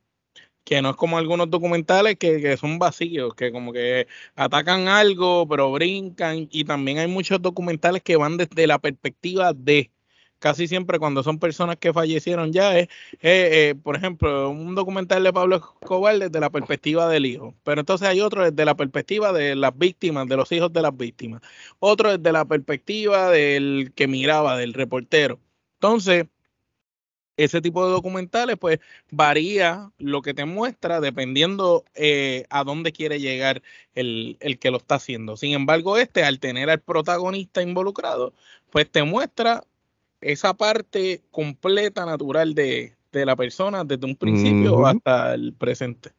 que 0.64 0.82
no 0.82 0.90
es 0.90 0.96
como 0.98 1.18
algunos 1.18 1.50
documentales 1.50 2.18
que, 2.18 2.42
que, 2.42 2.58
son 2.58 2.78
vacíos, 2.78 3.34
que 3.36 3.54
como 3.54 3.72
que 3.72 4.08
atacan 4.36 4.90
algo, 4.90 5.48
pero 5.48 5.72
brincan, 5.72 6.50
y 6.52 6.66
también 6.66 6.98
hay 6.98 7.08
muchos 7.08 7.42
documentales 7.42 8.04
que 8.04 8.18
van 8.18 8.36
desde 8.36 8.68
la 8.68 8.78
perspectiva 8.78 9.54
de, 9.54 9.92
casi 10.40 10.68
siempre 10.68 11.00
cuando 11.00 11.24
son 11.24 11.40
personas 11.40 11.78
que 11.78 11.94
fallecieron 11.94 12.52
ya 12.54 12.78
es, 12.78 12.88
eh, 13.22 13.76
por 13.84 13.96
ejemplo, 13.96 14.50
un 14.50 14.76
documental 14.76 15.24
de 15.24 15.34
Pablo 15.34 15.58
Escobar 15.58 16.18
desde 16.20 16.40
la 16.40 16.50
perspectiva 16.50 17.08
del 17.10 17.26
hijo, 17.26 17.56
pero 17.64 17.82
entonces 17.82 18.08
hay 18.08 18.22
otro 18.22 18.44
desde 18.50 18.66
la 18.66 18.76
perspectiva 18.76 19.34
de 19.34 19.56
las 19.56 19.78
víctimas, 19.78 20.28
de 20.28 20.38
los 20.38 20.52
hijos 20.52 20.72
de 20.74 20.82
las 20.82 20.96
víctimas, 20.96 21.42
otro 21.80 22.18
desde 22.18 22.32
la 22.32 22.46
perspectiva 22.46 23.30
del 23.30 23.92
que 23.96 24.08
miraba, 24.08 24.58
del 24.58 24.74
reportero. 24.74 25.40
Entonces, 25.80 26.26
ese 27.38 27.62
tipo 27.62 27.86
de 27.86 27.92
documentales, 27.92 28.58
pues 28.58 28.80
varía 29.12 29.92
lo 30.00 30.22
que 30.22 30.34
te 30.34 30.46
muestra 30.46 31.00
dependiendo 31.00 31.86
eh, 31.96 32.46
a 32.50 32.64
dónde 32.64 32.92
quiere 32.92 33.20
llegar 33.20 33.62
el, 33.96 34.38
el, 34.40 34.60
que 34.60 34.72
lo 34.72 34.78
está 34.78 34.96
haciendo. 34.96 35.38
Sin 35.38 35.54
embargo, 35.54 35.98
este, 35.98 36.24
al 36.24 36.40
tener 36.40 36.70
al 36.70 36.82
protagonista 36.82 37.62
involucrado, 37.62 38.34
pues 38.72 38.90
te 38.92 39.04
muestra 39.04 39.64
esa 40.22 40.54
parte 40.54 41.22
completa, 41.32 42.06
natural 42.06 42.54
de, 42.54 42.94
la 43.12 43.36
persona 43.36 43.84
desde 43.84 44.06
un 44.06 44.16
principio 44.16 44.86
hasta 44.86 45.34
el 45.34 45.54
presente. 45.54 46.12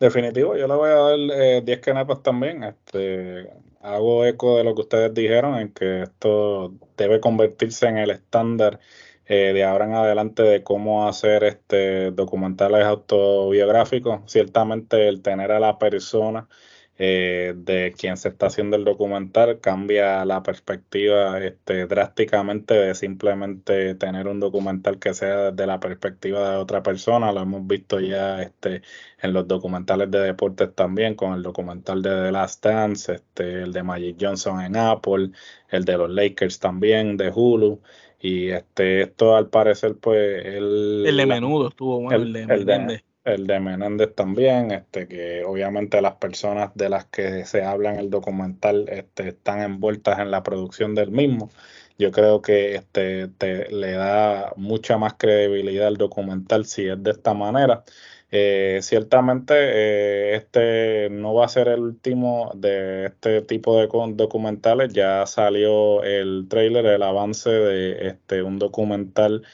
Definitivo, 0.00 0.56
yo 0.56 0.66
le 0.66 0.74
voy 0.74 0.88
a 0.88 0.94
dar 0.94 1.62
10 1.64 1.78
eh, 1.78 1.80
kenepas 1.80 2.22
también. 2.22 2.64
Este, 2.64 3.50
hago 3.82 4.24
eco 4.24 4.56
de 4.56 4.64
lo 4.64 4.74
que 4.74 4.80
ustedes 4.80 5.12
dijeron 5.12 5.56
en 5.56 5.72
que 5.72 6.02
esto 6.02 6.72
debe 6.96 7.20
convertirse 7.20 7.86
en 7.86 7.98
el 7.98 8.10
estándar 8.10 8.80
eh, 9.26 9.52
de 9.54 9.64
ahora 9.64 9.84
en 9.84 9.94
adelante 9.94 10.42
de 10.42 10.62
cómo 10.62 11.06
hacer 11.08 11.44
este 11.44 12.10
documentales 12.10 12.84
autobiográficos. 12.84 14.20
Ciertamente 14.26 15.08
el 15.08 15.22
tener 15.22 15.52
a 15.52 15.60
la 15.60 15.78
persona 15.78 16.48
eh, 16.96 17.54
de 17.56 17.92
quien 17.98 18.16
se 18.16 18.28
está 18.28 18.46
haciendo 18.46 18.76
el 18.76 18.84
documental 18.84 19.58
cambia 19.60 20.24
la 20.24 20.44
perspectiva 20.44 21.42
este, 21.44 21.86
drásticamente 21.86 22.74
de 22.74 22.94
simplemente 22.94 23.96
tener 23.96 24.28
un 24.28 24.38
documental 24.38 24.98
que 25.00 25.12
sea 25.12 25.50
desde 25.50 25.66
la 25.66 25.80
perspectiva 25.80 26.50
de 26.50 26.56
otra 26.56 26.82
persona. 26.82 27.32
Lo 27.32 27.40
hemos 27.40 27.66
visto 27.66 27.98
ya 27.98 28.42
este, 28.42 28.82
en 29.20 29.32
los 29.32 29.48
documentales 29.48 30.10
de 30.10 30.20
deportes 30.20 30.74
también, 30.74 31.14
con 31.16 31.32
el 31.34 31.42
documental 31.42 32.00
de 32.02 32.10
The 32.10 32.32
Last 32.32 32.64
Dance, 32.64 33.14
este, 33.14 33.62
el 33.62 33.72
de 33.72 33.82
Magic 33.82 34.16
Johnson 34.20 34.60
en 34.60 34.76
Apple, 34.76 35.30
el 35.70 35.84
de 35.84 35.98
los 35.98 36.10
Lakers 36.10 36.60
también, 36.60 37.16
de 37.16 37.32
Hulu. 37.34 37.80
Y 38.20 38.50
este, 38.50 39.02
esto 39.02 39.36
al 39.36 39.48
parecer, 39.48 39.96
pues, 40.00 40.46
el... 40.46 41.04
El 41.06 41.16
de 41.16 41.26
menudo 41.26 41.68
estuvo 41.68 42.00
bueno, 42.00 42.22
el, 42.22 42.34
el 42.36 42.46
de, 42.46 42.54
el 42.54 42.64
de 42.64 43.04
Menéndez 43.24 44.14
también, 44.14 44.70
este, 44.70 45.08
que 45.08 45.44
obviamente 45.44 46.00
las 46.02 46.16
personas 46.16 46.70
de 46.74 46.88
las 46.90 47.06
que 47.06 47.44
se 47.46 47.62
habla 47.64 47.92
en 47.92 47.98
el 47.98 48.10
documental 48.10 48.86
este, 48.88 49.28
están 49.28 49.60
envueltas 49.62 50.18
en 50.18 50.30
la 50.30 50.42
producción 50.42 50.94
del 50.94 51.10
mismo. 51.10 51.50
Yo 51.98 52.10
creo 52.10 52.42
que 52.42 52.74
este, 52.74 53.28
te, 53.28 53.70
le 53.70 53.92
da 53.92 54.52
mucha 54.56 54.98
más 54.98 55.14
credibilidad 55.14 55.86
al 55.86 55.96
documental 55.96 56.66
si 56.66 56.86
es 56.88 57.02
de 57.02 57.12
esta 57.12 57.34
manera. 57.34 57.84
Eh, 58.30 58.80
ciertamente 58.82 59.54
eh, 59.56 60.34
este 60.36 61.08
no 61.10 61.34
va 61.34 61.44
a 61.44 61.48
ser 61.48 61.68
el 61.68 61.80
último 61.80 62.50
de 62.56 63.06
este 63.06 63.42
tipo 63.42 63.78
de 63.78 63.88
documentales. 64.14 64.92
Ya 64.92 65.24
salió 65.26 66.02
el 66.02 66.46
trailer, 66.48 66.84
el 66.86 67.02
avance 67.04 67.48
de 67.48 68.08
este, 68.08 68.42
un 68.42 68.58
documental 68.58 69.44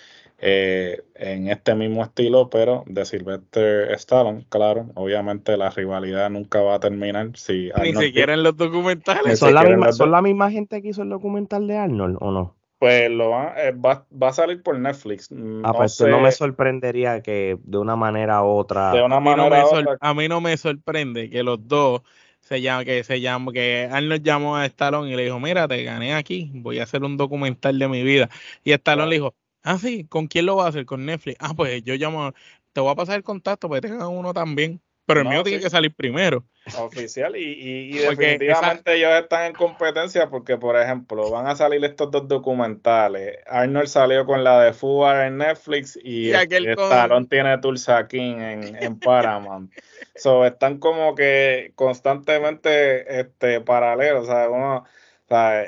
eh, 0.42 1.03
en 1.16 1.48
este 1.48 1.74
mismo 1.74 2.03
estilo, 2.03 2.48
pero 2.48 2.83
de 2.87 3.05
Sylvester 3.05 3.92
Stallone, 3.92 4.46
claro, 4.48 4.87
obviamente 4.94 5.57
la 5.59 5.68
rivalidad 5.68 6.31
nunca 6.31 6.62
va 6.62 6.76
a 6.76 6.81
terminar 6.81 7.33
si 7.35 7.70
Ni 7.83 7.94
siquiera 7.94 8.33
en 8.33 8.42
los 8.42 8.57
documentales. 8.57 9.38
¿Son, 9.38 9.53
la 9.53 9.64
misma, 9.64 9.92
¿Son 9.92 10.11
la 10.11 10.22
misma 10.22 10.50
gente 10.50 10.81
que 10.81 10.88
hizo 10.88 11.03
el 11.03 11.11
documental 11.11 11.66
de 11.66 11.76
Arnold 11.76 12.16
o 12.20 12.31
no? 12.31 12.57
Pues 12.79 13.11
lo 13.11 13.29
va, 13.29 13.53
eh, 13.59 13.72
va, 13.72 14.07
a 14.29 14.33
salir 14.33 14.62
por 14.62 14.79
Netflix. 14.79 15.31
No 15.31 15.68
ah, 15.68 15.74
pues 15.74 16.00
no 16.00 16.18
me 16.18 16.33
sorprendería 16.33 17.20
que 17.20 17.59
de 17.62 17.76
una 17.76 17.94
manera 17.94 18.42
u 18.42 18.46
otra. 18.46 18.92
De 18.92 19.03
una 19.03 19.20
manera 19.20 19.62
a 20.00 20.14
mí 20.14 20.26
no 20.26 20.40
me 20.40 20.57
sorprende 20.57 21.29
que 21.29 21.42
los 21.42 21.68
dos 21.68 22.00
se 22.40 22.62
llama, 22.62 22.87
que 22.87 23.05
se 23.05 23.20
llama, 23.20 23.53
que 23.53 23.87
Arnold 23.92 24.22
llamó 24.22 24.57
a 24.57 24.64
Stallone 24.64 25.11
y 25.11 25.16
le 25.16 25.24
dijo, 25.24 25.38
mira, 25.38 25.68
te 25.68 25.85
gané 25.85 26.14
aquí, 26.14 26.50
voy 26.55 26.79
a 26.79 26.85
hacer 26.85 27.05
un 27.05 27.18
documental 27.18 27.79
de 27.79 27.88
mi 27.88 28.03
vida. 28.03 28.31
Y 28.64 28.72
Stallone 28.72 29.11
le 29.11 29.16
dijo, 29.16 29.35
Ah, 29.62 29.79
sí, 29.79 30.07
¿con 30.09 30.27
quién 30.27 30.46
lo 30.46 30.57
va 30.57 30.66
a 30.66 30.68
hacer? 30.68 30.87
Con 30.87 31.05
Netflix. 31.05 31.37
Ah, 31.40 31.53
pues 31.55 31.83
yo 31.83 31.94
llamo, 31.94 32.33
te 32.73 32.81
voy 32.81 32.90
a 32.90 32.96
pasar 32.96 33.16
el 33.16 33.23
contacto 33.23 33.68
para 33.68 33.81
que 33.81 33.88
tengan 33.88 34.09
uno 34.09 34.33
también. 34.33 34.81
Pero 35.07 35.23
el 35.23 35.29
mío 35.29 35.42
tiene 35.42 35.61
que 35.61 35.70
salir 35.70 35.92
primero. 35.92 36.44
Oficial, 36.79 37.35
y, 37.35 37.42
y, 37.42 37.99
definitivamente 37.99 38.94
ellos 38.94 39.11
están 39.20 39.46
en 39.46 39.55
competencia 39.55 40.31
porque, 40.31 40.57
por 40.57 40.77
ejemplo, 40.77 41.29
van 41.31 41.49
a 41.49 41.57
salir 41.57 41.85
estos 41.85 42.12
dos 42.12 42.29
documentales. 42.29 43.38
Arnold 43.46 43.88
salió 43.88 44.25
con 44.25 44.44
la 44.44 44.62
de 44.62 44.73
Fubar 44.73 45.27
en 45.27 45.38
Netflix 45.38 45.99
y, 46.01 46.31
y 46.31 46.33
Stallone 46.33 47.27
tiene 47.27 47.59
Tulsa 47.59 48.07
King 48.07 48.37
en, 48.37 48.77
en 48.81 49.01
Paramount. 49.01 49.73
so, 50.14 50.46
están 50.46 50.79
como 50.79 51.16
que 51.16 51.73
constantemente 51.75 53.20
este, 53.20 53.61
paralelos. 53.62 54.29
O 54.29 54.31
sea, 54.31 54.49
uno 54.49 54.85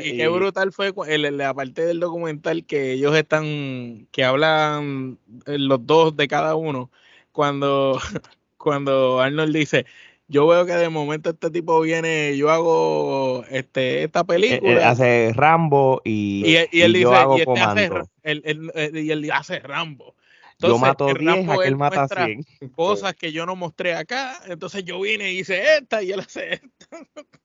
y, 0.01 0.16
qué 0.16 0.29
brutal 0.29 0.72
fue 0.72 0.92
el, 1.07 1.37
la 1.37 1.55
parte 1.55 1.87
del 1.87 2.01
documental 2.01 2.64
que 2.64 2.92
ellos 2.92 3.14
están, 3.14 4.09
que 4.11 4.25
hablan 4.25 5.18
eh, 5.46 5.59
los 5.59 5.87
dos 5.87 6.16
de 6.16 6.27
cada 6.27 6.57
uno, 6.57 6.90
cuando, 7.31 8.01
cuando 8.57 9.20
Arnold 9.20 9.55
dice, 9.55 9.87
yo 10.27 10.48
veo 10.48 10.66
que 10.66 10.72
de 10.72 10.88
momento 10.88 11.31
este 11.31 11.51
tipo 11.51 11.81
viene, 11.81 12.37
yo 12.37 12.51
hago 12.51 13.44
este 13.51 14.03
esta 14.05 14.25
película. 14.25 14.90
hace 14.90 15.33
Rambo 15.35 16.01
y, 16.05 16.44
y, 16.44 16.81
él 16.81 16.92
dice, 16.92 17.14
y 17.37 17.40
este 17.40 17.61
hace, 17.61 17.90
él, 18.22 18.72
y 18.94 19.11
él 19.11 19.31
hace 19.33 19.61
Rambo. 19.61 20.16
Yo 20.62 20.79
mato 20.79 21.07
10, 21.12 21.48
aquel 21.48 21.77
mata 21.77 22.09
100. 22.09 22.44
Cosas 22.75 23.14
que 23.14 23.33
yo 23.33 23.46
no 23.46 23.57
mostré 23.57 23.94
acá, 23.94 24.40
entonces 24.46 24.85
yo 24.85 25.01
vine 25.01 25.33
y 25.33 25.40
hice 25.40 25.77
esta 25.79 26.03
y 26.03 26.12
él 26.12 26.20
hace 26.20 26.55
esta. 26.55 26.98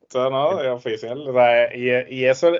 Eso 0.08 0.30
no, 0.30 0.60
es 0.62 0.68
oficial. 0.68 1.24
y, 1.74 2.14
y 2.14 2.24
eso, 2.24 2.52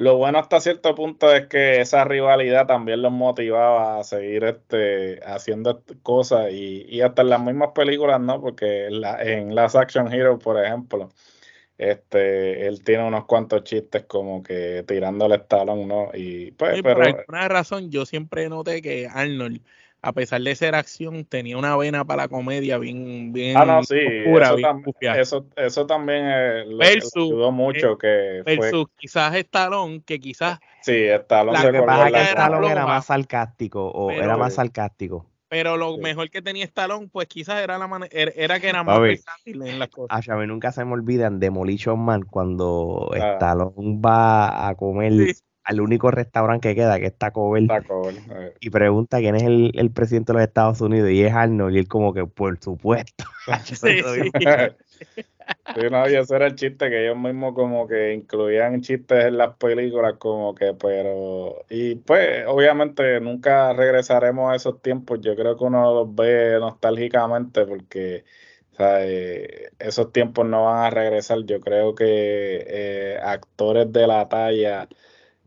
lo 0.00 0.16
bueno 0.16 0.38
hasta 0.38 0.60
cierto 0.60 0.94
punto 0.94 1.30
es 1.30 1.46
que 1.48 1.82
esa 1.82 2.04
rivalidad 2.04 2.66
también 2.66 3.02
los 3.02 3.12
motivaba 3.12 3.98
a 4.00 4.04
seguir 4.04 4.44
este, 4.44 5.20
haciendo 5.24 5.82
cosas 6.02 6.52
y, 6.52 6.86
y 6.88 7.02
hasta 7.02 7.20
en 7.20 7.28
las 7.28 7.42
mismas 7.42 7.72
películas, 7.74 8.18
¿no? 8.18 8.40
Porque 8.40 8.86
en, 8.86 9.02
la, 9.02 9.22
en 9.22 9.54
Last 9.54 9.76
Action 9.76 10.10
Hero, 10.10 10.38
por 10.38 10.64
ejemplo, 10.64 11.10
este, 11.76 12.66
él 12.66 12.82
tiene 12.82 13.06
unos 13.06 13.26
cuantos 13.26 13.62
chistes 13.64 14.04
como 14.04 14.42
que 14.42 14.84
tirándole 14.86 15.38
talón, 15.38 15.86
¿no? 15.86 16.10
Y 16.14 16.52
pues, 16.52 16.80
pero... 16.82 16.96
Por 16.96 17.06
alguna 17.06 17.48
razón, 17.48 17.90
yo 17.90 18.06
siempre 18.06 18.48
noté 18.48 18.80
que 18.80 19.06
Arnold, 19.06 19.60
a 20.02 20.12
pesar 20.12 20.40
de 20.40 20.54
ser 20.54 20.74
acción, 20.74 21.24
tenía 21.24 21.58
una 21.58 21.76
vena 21.76 22.04
para 22.04 22.22
la 22.22 22.28
comedia 22.28 22.78
bien, 22.78 23.32
bien 23.32 23.56
ah, 23.56 23.64
no, 23.64 23.82
sí, 23.84 23.98
eso, 25.16 25.46
eso, 25.56 25.86
también 25.86 26.24
eh, 26.26 26.64
lo, 26.66 26.82
ayudó 26.82 27.52
mucho 27.52 27.98
que 27.98 28.42
versus 28.44 28.86
quizás 28.96 29.34
Stallone, 29.34 30.02
que 30.04 30.18
quizás... 30.18 30.58
Sí, 30.82 31.04
Stallone, 31.04 31.58
se 31.58 31.72
que 31.72 31.82
pasa 31.82 32.10
que 32.10 32.22
Stallone 32.22 32.70
era 32.70 32.86
más 32.86 33.06
sarcástico, 33.06 33.88
o 33.90 34.10
era 34.10 34.36
más 34.36 34.54
sarcástico. 34.54 35.26
Pero 35.50 35.76
lo 35.76 35.98
mejor 35.98 36.30
que 36.30 36.42
tenía 36.42 36.64
Stallone, 36.64 37.08
pues 37.08 37.26
quizás 37.26 37.60
era 37.60 37.76
la 37.76 38.08
er, 38.12 38.32
era 38.36 38.60
que 38.60 38.68
era 38.68 38.84
más 38.84 39.00
versátil 39.00 39.62
en 39.62 39.80
las 39.80 39.88
cosas. 39.88 40.28
A 40.28 40.36
mí 40.36 40.46
nunca 40.46 40.70
se 40.70 40.84
me 40.84 40.92
olvidan 40.92 41.40
Demolition 41.40 41.98
Man 41.98 42.22
cuando 42.22 43.10
ah. 43.20 43.54
Va 43.76 44.68
a 44.68 44.74
comer 44.76 45.12
al 45.70 45.80
único 45.80 46.10
restaurante 46.10 46.70
que 46.70 46.74
queda, 46.74 46.98
que 46.98 47.06
es 47.06 47.16
Taco 47.16 47.52
Bell, 47.52 47.70
y 48.60 48.70
pregunta 48.70 49.18
quién 49.18 49.36
es 49.36 49.44
el, 49.44 49.70
el, 49.74 49.92
presidente 49.92 50.32
de 50.32 50.38
los 50.38 50.48
Estados 50.48 50.80
Unidos, 50.80 51.10
y 51.10 51.22
es 51.22 51.32
Arnold, 51.32 51.76
y 51.76 51.78
él 51.78 51.86
como 51.86 52.12
que, 52.12 52.26
por 52.26 52.58
supuesto. 52.58 53.24
sí, 53.64 54.02
Sí, 55.74 55.80
no, 55.90 56.08
y 56.08 56.14
ese 56.14 56.36
era 56.36 56.46
el 56.46 56.54
chiste 56.54 56.88
que 56.88 57.04
ellos 57.04 57.16
mismos 57.16 57.54
como 57.54 57.86
que 57.88 58.14
incluían 58.14 58.80
chistes 58.82 59.24
en 59.26 59.36
las 59.36 59.56
películas 59.56 60.14
como 60.18 60.54
que, 60.54 60.74
pero, 60.74 61.64
y 61.68 61.96
pues 61.96 62.44
obviamente 62.46 63.20
nunca 63.20 63.72
regresaremos 63.72 64.52
a 64.52 64.56
esos 64.56 64.80
tiempos, 64.80 65.20
yo 65.20 65.34
creo 65.34 65.56
que 65.56 65.64
uno 65.64 65.92
los 65.92 66.14
ve 66.14 66.56
nostálgicamente 66.60 67.64
porque 67.66 68.24
eh, 68.78 69.70
esos 69.78 70.12
tiempos 70.12 70.46
no 70.46 70.66
van 70.66 70.84
a 70.84 70.90
regresar, 70.90 71.38
yo 71.44 71.60
creo 71.60 71.94
que 71.94 72.64
eh, 72.68 73.18
actores 73.20 73.92
de 73.92 74.06
la 74.06 74.28
talla 74.28 74.88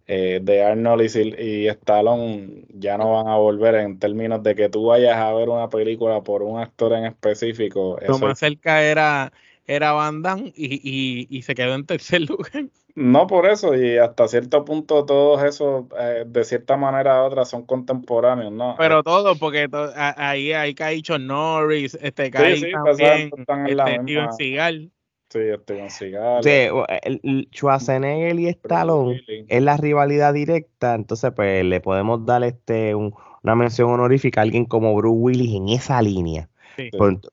eh, 0.07 0.39
de 0.41 0.63
Arnold 0.63 1.01
y, 1.01 1.43
y 1.43 1.67
Stallone 1.67 2.65
ya 2.69 2.97
no 2.97 3.13
van 3.13 3.27
a 3.27 3.37
volver 3.37 3.75
en 3.75 3.99
términos 3.99 4.43
de 4.43 4.55
que 4.55 4.69
tú 4.69 4.87
vayas 4.87 5.17
a 5.17 5.33
ver 5.33 5.49
una 5.49 5.69
película 5.69 6.21
por 6.23 6.43
un 6.43 6.59
actor 6.59 6.93
en 6.93 7.05
específico. 7.05 7.97
Lo 8.07 8.19
más 8.19 8.39
cerca 8.39 8.83
era 8.83 9.31
era 9.65 9.93
Van 9.93 10.21
Damme 10.21 10.51
y, 10.55 11.27
y, 11.29 11.41
se 11.41 11.55
quedó 11.55 11.73
en 11.73 11.85
tercer 11.85 12.21
lugar. 12.29 12.65
No 12.95 13.25
por 13.25 13.47
eso, 13.47 13.75
y 13.75 13.97
hasta 13.97 14.27
cierto 14.27 14.63
punto 14.65 15.05
todos 15.05 15.43
esos, 15.43 15.85
eh, 15.99 16.25
de 16.27 16.43
cierta 16.43 16.77
manera 16.77 17.23
u 17.23 17.25
otra, 17.25 17.43
son 17.43 17.65
contemporáneos, 17.65 18.51
¿no? 18.51 18.75
Pero 18.77 19.01
todos, 19.01 19.39
porque 19.39 19.67
ahí 19.95 20.53
hay 20.53 20.75
Caicho 20.75 21.17
Norris, 21.17 21.97
este 22.01 22.29
Kai 22.29 22.57
sí, 22.57 22.65
sí, 22.65 22.71
también, 22.71 23.31
están 23.35 23.67
en 23.67 23.77
la 23.77 23.89
este, 23.89 24.03
Steven 24.03 24.33
Seagal. 24.33 24.91
Sí, 25.33 25.39
Steven 25.63 25.89
Seagal. 25.89 26.43
Sí, 26.43 27.47
Schwarzenegger 27.51 28.39
y 28.39 28.49
Stallone 28.49 29.19
es 29.47 29.63
la 29.63 29.77
rivalidad 29.77 30.31
directa, 30.31 30.93
entonces 30.93 31.31
pues 31.35 31.65
le 31.65 31.81
podemos 31.81 32.23
dar 32.23 32.43
este 32.43 32.93
una 32.93 33.55
mención 33.55 33.89
honorífica 33.89 34.41
a 34.41 34.43
alguien 34.43 34.65
como 34.65 34.95
Bruce 34.95 35.17
Willis 35.17 35.55
en 35.55 35.69
esa 35.69 35.99
línea. 36.03 36.49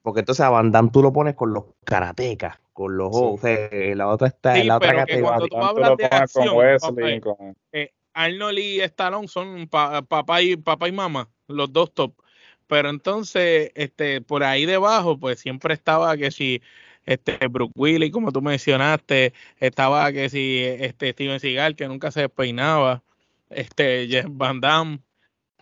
Porque, 0.02 0.20
entonces 0.20 0.40
a 0.40 0.48
Van 0.48 0.70
Damme 0.70 0.90
tú 0.90 1.02
lo 1.02 1.12
pones 1.12 1.34
con 1.34 1.52
los 1.52 1.64
karatecas, 1.84 2.58
con 2.72 2.96
los 2.96 3.10
ojos, 3.12 3.40
la 3.42 4.08
otra 4.08 4.28
está 4.28 4.58
en 4.58 4.68
la 4.68 4.76
otra 4.78 4.94
categoría. 4.94 5.28
Cuando 5.28 5.48
tú 5.48 5.56
hablas 5.58 5.96
de 5.98 7.20
eh, 7.72 7.92
Arnold 8.14 8.58
y 8.58 8.80
Stallone 8.80 9.28
son 9.28 9.68
papá 9.68 10.40
y 10.40 10.56
papá 10.56 10.88
y 10.88 10.92
mamá, 10.92 11.28
los 11.48 11.70
dos 11.70 11.92
top. 11.92 12.14
Pero 12.66 12.88
entonces, 12.88 13.72
este, 13.74 14.22
por 14.22 14.42
ahí 14.42 14.64
debajo, 14.64 15.18
pues 15.18 15.40
siempre 15.40 15.74
estaba 15.74 16.16
que 16.16 16.30
si 16.30 16.62
este 17.06 17.38
Brooke 17.48 17.72
Willis, 17.74 18.12
como 18.12 18.32
tú 18.32 18.42
mencionaste, 18.42 19.32
estaba 19.58 20.12
que 20.12 20.28
si 20.28 20.58
este 20.58 21.12
Steven 21.12 21.40
Seagal, 21.40 21.76
que 21.76 21.88
nunca 21.88 22.10
se 22.10 22.20
despeinaba, 22.20 23.02
este 23.50 24.06
Jeff 24.08 24.26
Van 24.28 24.60
Damme, 24.60 25.00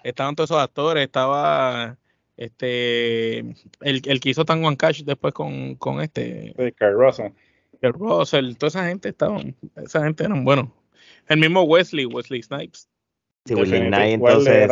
estaban 0.03 0.35
todos 0.35 0.51
esos 0.51 0.63
actores, 0.63 1.05
estaba 1.05 1.97
este, 2.37 3.39
el, 3.39 3.57
el 3.81 4.21
que 4.21 4.31
hizo 4.31 4.45
Tango 4.45 4.75
Cash 4.77 5.03
después 5.03 5.35
con, 5.35 5.75
con 5.75 6.01
este. 6.01 6.55
Sí, 6.57 6.73
Carl 6.73 6.95
Russell. 6.95 7.33
Carl 7.81 7.95
Russell, 7.95 8.55
toda 8.57 8.69
esa 8.69 8.87
gente 8.87 9.09
estaban, 9.09 9.57
esa 9.77 10.05
gente 10.05 10.25
eran 10.25 10.45
buenos. 10.45 10.69
El 11.29 11.39
mismo 11.39 11.63
Wesley, 11.63 12.07
Wesley 12.07 12.43
Snipes. 12.43 12.89
Sí, 13.49 13.55
Wesley 13.55 13.89
Snipes 13.89 14.13
entonces 14.13 14.71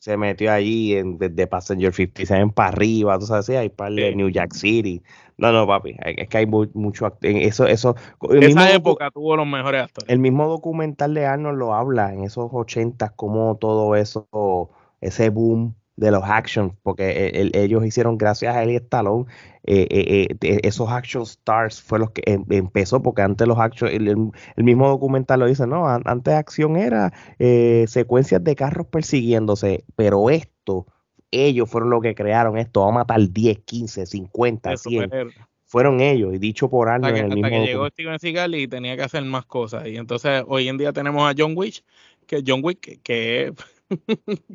se, 0.00 0.16
metió 0.16 0.52
allí 0.52 0.96
en, 0.96 1.18
desde 1.18 1.46
Passenger 1.46 1.92
57 1.92 2.52
para 2.52 2.70
arriba, 2.70 3.16
tú 3.16 3.26
sabes, 3.26 3.46
sí, 3.46 3.54
hay 3.54 3.68
para 3.68 3.94
de 3.94 4.16
New 4.16 4.28
Jack 4.28 4.54
City. 4.54 5.02
No, 5.36 5.52
no, 5.52 5.68
papi, 5.68 5.96
es 6.00 6.28
que 6.28 6.38
hay 6.38 6.46
mucho 6.46 7.16
eso, 7.22 7.66
eso. 7.66 7.94
En 8.22 8.42
esa 8.42 8.72
época 8.74 9.12
tuvo 9.12 9.36
los 9.36 9.46
mejores 9.46 9.84
actores. 9.84 10.10
El 10.10 10.18
mismo 10.18 10.48
documental 10.48 11.14
de 11.14 11.26
Arnold 11.26 11.58
lo 11.58 11.74
habla 11.74 12.12
en 12.12 12.24
esos 12.24 12.50
80 12.52 13.10
como 13.10 13.56
todo 13.56 13.94
eso, 13.94 14.70
ese 15.00 15.28
boom 15.28 15.76
de 15.98 16.12
los 16.12 16.22
actions, 16.24 16.72
porque 16.82 17.32
e, 17.34 17.50
ellos 17.52 17.84
hicieron 17.84 18.16
gracias 18.16 18.54
a 18.54 18.62
él 18.62 18.70
y 18.70 18.76
Stallone, 18.76 19.26
eh, 19.64 19.86
eh, 19.90 20.36
eh 20.40 20.60
esos 20.62 20.88
action 20.88 21.24
stars 21.24 21.82
fue 21.82 21.98
los 21.98 22.12
que 22.12 22.22
em, 22.26 22.44
empezó, 22.50 23.02
porque 23.02 23.22
antes 23.22 23.46
los 23.48 23.58
action, 23.58 23.90
el, 23.90 24.64
mismo 24.64 24.88
documental 24.88 25.40
lo 25.40 25.46
dice, 25.46 25.66
no, 25.66 25.88
antes 25.88 26.34
acción 26.34 26.76
era 26.76 27.12
eh, 27.40 27.84
secuencias 27.88 28.42
de 28.44 28.54
carros 28.54 28.86
persiguiéndose, 28.86 29.84
pero 29.96 30.30
esto, 30.30 30.86
ellos 31.32 31.68
fueron 31.68 31.90
los 31.90 32.00
que 32.00 32.14
crearon 32.14 32.56
esto, 32.56 32.80
vamos 32.80 32.94
a 32.94 32.98
matar 33.00 33.20
10, 33.28 33.58
15, 33.64 34.06
50, 34.06 34.76
100. 34.76 35.10
Fueron 35.64 36.00
ellos, 36.00 36.32
y 36.32 36.38
dicho 36.38 36.70
por 36.70 36.88
Arnold. 36.88 37.14
Hasta 37.14 37.34
que, 37.34 37.42
que 37.42 37.66
llegó 37.66 37.86
Steven 37.88 38.18
Seagal 38.18 38.54
y 38.54 38.68
tenía 38.68 38.96
que 38.96 39.02
hacer 39.02 39.22
más 39.24 39.44
cosas. 39.44 39.86
Y 39.86 39.98
entonces 39.98 40.42
hoy 40.46 40.66
en 40.66 40.78
día 40.78 40.94
tenemos 40.94 41.30
a 41.30 41.34
John 41.36 41.52
Wick, 41.54 41.84
que 42.26 42.42
John 42.46 42.60
Wick, 42.62 43.02
que, 43.02 43.52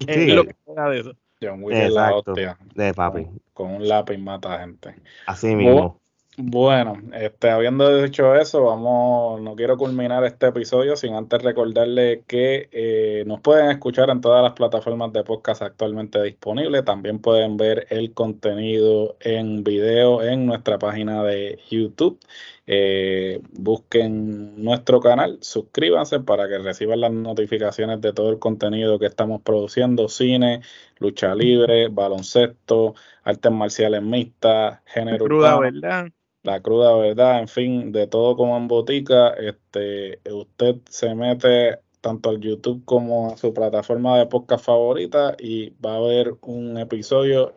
es 0.08 0.34
lo 0.34 0.46
que 0.46 0.56
de 0.90 1.00
eso. 1.00 1.16
John 1.44 1.64
Wick 1.64 1.76
es 1.76 1.92
la 1.92 2.16
hostia. 2.16 2.58
De 2.74 2.94
papi. 2.94 3.28
Con, 3.54 3.72
un 3.72 3.88
lápiz 3.88 4.18
mata 4.18 4.60
gente. 4.60 4.96
Así 5.28 5.56
mismo. 5.56 6.00
Bueno, 6.36 7.00
este, 7.14 7.52
habiendo 7.52 8.02
dicho 8.02 8.34
eso, 8.36 8.64
vamos, 8.64 9.40
no 9.42 9.56
quiero 9.56 9.78
culminar 9.78 10.24
este 10.26 10.48
episodio 10.48 10.96
sin 10.96 11.14
antes 11.14 11.44
recordarle 11.44 12.24
que 12.26 12.70
eh, 12.72 13.24
nos 13.28 13.40
pueden 13.42 13.70
escuchar 13.70 14.10
en 14.10 14.20
todas 14.20 14.42
las 14.42 14.54
plataformas 14.54 15.14
de 15.14 15.24
podcast 15.24 15.62
actualmente 15.62 16.20
disponibles. 16.24 16.86
También 16.86 17.20
pueden 17.20 17.56
ver 17.56 17.86
el 17.92 18.16
contenido 18.16 19.16
en 19.20 19.64
video 19.64 20.24
en 20.24 20.48
nuestra 20.48 20.80
página 20.80 21.24
de 21.24 21.60
YouTube. 21.70 22.20
Eh, 22.66 23.42
busquen 23.52 24.64
nuestro 24.64 25.02
canal, 25.02 25.38
suscríbanse 25.42 26.22
para 26.22 26.48
que 26.48 26.58
reciban 26.60 27.02
las 27.02 27.12
notificaciones 27.12 28.00
de 28.00 28.14
todo 28.14 28.32
el 28.32 28.40
contenido 28.40 28.98
que 28.98 29.06
estamos 29.06 29.42
produciendo, 29.42 30.08
cine, 30.08 30.62
lucha 31.04 31.36
libre, 31.36 31.90
baloncesto, 31.90 32.96
artes 33.24 33.52
marciales 33.52 34.02
mixtas, 34.02 34.80
género 34.86 35.26
cruda 35.26 35.60
verdad. 35.60 36.08
La 36.44 36.62
cruda 36.62 36.96
verdad, 36.98 37.40
en 37.40 37.48
fin, 37.48 37.92
de 37.92 38.08
todo 38.08 38.36
como 38.36 38.58
en 38.58 38.68
botica, 38.68 39.30
este, 39.30 40.20
usted 40.30 40.78
se 40.90 41.14
mete 41.16 41.80
tanto 42.02 42.30
al 42.30 42.40
YouTube 42.42 42.84
como 42.84 43.32
a 43.32 43.38
su 43.38 43.54
plataforma 43.54 44.18
de 44.18 44.26
podcast 44.26 44.66
favorita 44.66 45.38
y 45.40 45.70
va 45.80 45.96
a 45.96 46.02
ver 46.02 46.36
un 46.42 46.78
episodio 46.78 47.54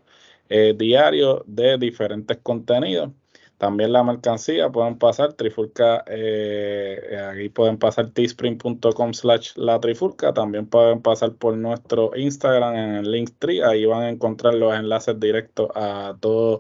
eh, 0.49 0.75
diario 0.79 1.43
de 1.49 1.79
diferentes 1.79 2.39
contenidos. 2.43 3.11
También 3.59 3.93
la 3.93 4.05
mercancía 4.05 4.71
pueden 4.71 4.99
pasar 4.99 5.33
trifulca, 5.33 6.05
eh, 6.09 7.51
pueden 7.55 7.79
pasar 7.79 8.11
teespring.com 8.11 9.15
slash 9.15 9.53
la 9.57 9.81
trifulca, 9.81 10.35
también 10.35 10.67
pueden 10.67 11.01
pasar 11.01 11.35
por 11.37 11.57
nuestro 11.57 12.11
Instagram 12.15 12.75
en 12.77 12.95
el 12.97 13.11
Linktree, 13.11 13.65
ahí 13.65 13.87
van 13.87 14.03
a 14.03 14.11
encontrar 14.11 14.55
los 14.55 14.75
enlaces 14.75 15.19
directos 15.19 15.71
a 15.75 16.17
todo 16.21 16.59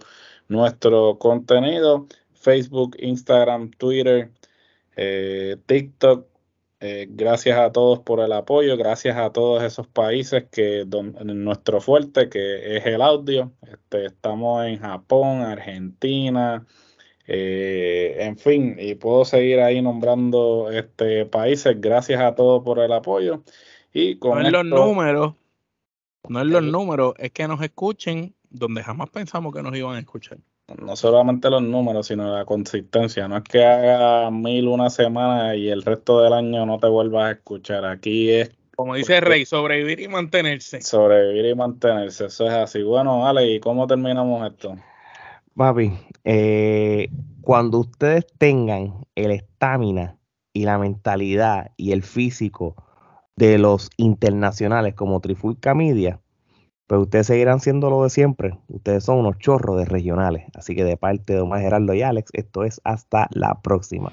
nuestro 0.48 1.18
contenido, 1.18 2.06
Facebook, 2.32 2.96
Instagram, 2.98 3.70
Twitter, 3.72 4.30
eh, 4.96 5.56
TikTok. 5.66 6.26
Eh, 6.80 7.06
gracias 7.10 7.58
a 7.58 7.72
todos 7.72 8.00
por 8.00 8.20
el 8.20 8.32
apoyo, 8.32 8.76
gracias 8.76 9.16
a 9.16 9.32
todos 9.32 9.62
esos 9.62 9.86
países 9.88 10.44
que 10.50 10.84
don, 10.86 11.16
nuestro 11.44 11.80
fuerte 11.80 12.28
que 12.28 12.76
es 12.76 12.86
el 12.86 13.02
audio. 13.02 13.52
Este, 13.62 14.06
estamos 14.06 14.64
en 14.66 14.78
Japón, 14.78 15.40
Argentina, 15.42 16.66
eh, 17.26 18.16
en 18.20 18.38
fin, 18.38 18.76
y 18.78 18.94
puedo 18.94 19.24
seguir 19.24 19.60
ahí 19.60 19.82
nombrando 19.82 20.70
este 20.70 21.26
países. 21.26 21.80
Gracias 21.80 22.20
a 22.20 22.34
todos 22.34 22.62
por 22.62 22.78
el 22.78 22.92
apoyo. 22.92 23.42
Y 23.92 24.18
con 24.18 24.50
los 24.50 24.64
números. 24.64 25.34
No 26.28 26.40
es 26.40 26.46
los 26.46 26.62
números, 26.62 27.14
es 27.18 27.30
que 27.30 27.46
nos 27.46 27.62
escuchen 27.62 28.34
donde 28.50 28.82
jamás 28.82 29.10
pensamos 29.10 29.54
que 29.54 29.62
nos 29.62 29.76
iban 29.76 29.96
a 29.96 30.00
escuchar. 30.00 30.38
No 30.82 30.96
solamente 30.96 31.48
los 31.48 31.62
números, 31.62 32.08
sino 32.08 32.36
la 32.36 32.44
consistencia. 32.44 33.28
No 33.28 33.36
es 33.36 33.44
que 33.44 33.64
haga 33.64 34.30
mil 34.32 34.66
una 34.66 34.90
semana 34.90 35.54
y 35.54 35.68
el 35.68 35.82
resto 35.82 36.22
del 36.22 36.32
año 36.32 36.66
no 36.66 36.80
te 36.80 36.88
vuelvas 36.88 37.26
a 37.26 37.30
escuchar. 37.32 37.84
Aquí 37.84 38.30
es 38.30 38.50
como 38.76 38.94
dice 38.94 39.22
Rey, 39.22 39.46
sobrevivir 39.46 40.00
y 40.00 40.08
mantenerse. 40.08 40.82
Sobrevivir 40.82 41.46
y 41.46 41.54
mantenerse, 41.54 42.26
eso 42.26 42.46
es 42.46 42.52
así. 42.52 42.82
Bueno, 42.82 43.26
Ale, 43.26 43.46
¿y 43.54 43.58
cómo 43.58 43.86
terminamos 43.86 44.46
esto? 44.50 44.76
Papi, 45.56 45.90
eh, 46.24 47.08
cuando 47.40 47.78
ustedes 47.78 48.26
tengan 48.36 49.06
el 49.14 49.30
estamina 49.30 50.18
y 50.52 50.64
la 50.64 50.76
mentalidad 50.76 51.72
y 51.78 51.92
el 51.92 52.02
físico 52.02 52.76
de 53.36 53.56
los 53.56 53.88
internacionales 53.96 54.92
como 54.92 55.20
Trifulca 55.20 55.74
Media, 55.74 56.20
pues 56.86 57.00
ustedes 57.00 57.28
seguirán 57.28 57.60
siendo 57.60 57.88
lo 57.88 58.02
de 58.02 58.10
siempre. 58.10 58.58
Ustedes 58.68 59.04
son 59.04 59.20
unos 59.20 59.38
chorros 59.38 59.78
de 59.78 59.86
regionales. 59.86 60.44
Así 60.54 60.74
que 60.74 60.84
de 60.84 60.98
parte 60.98 61.32
de 61.32 61.40
Omar 61.40 61.62
Gerardo 61.62 61.94
y 61.94 62.02
Alex, 62.02 62.30
esto 62.34 62.64
es 62.64 62.78
hasta 62.84 63.26
la 63.30 63.60
próxima. 63.62 64.12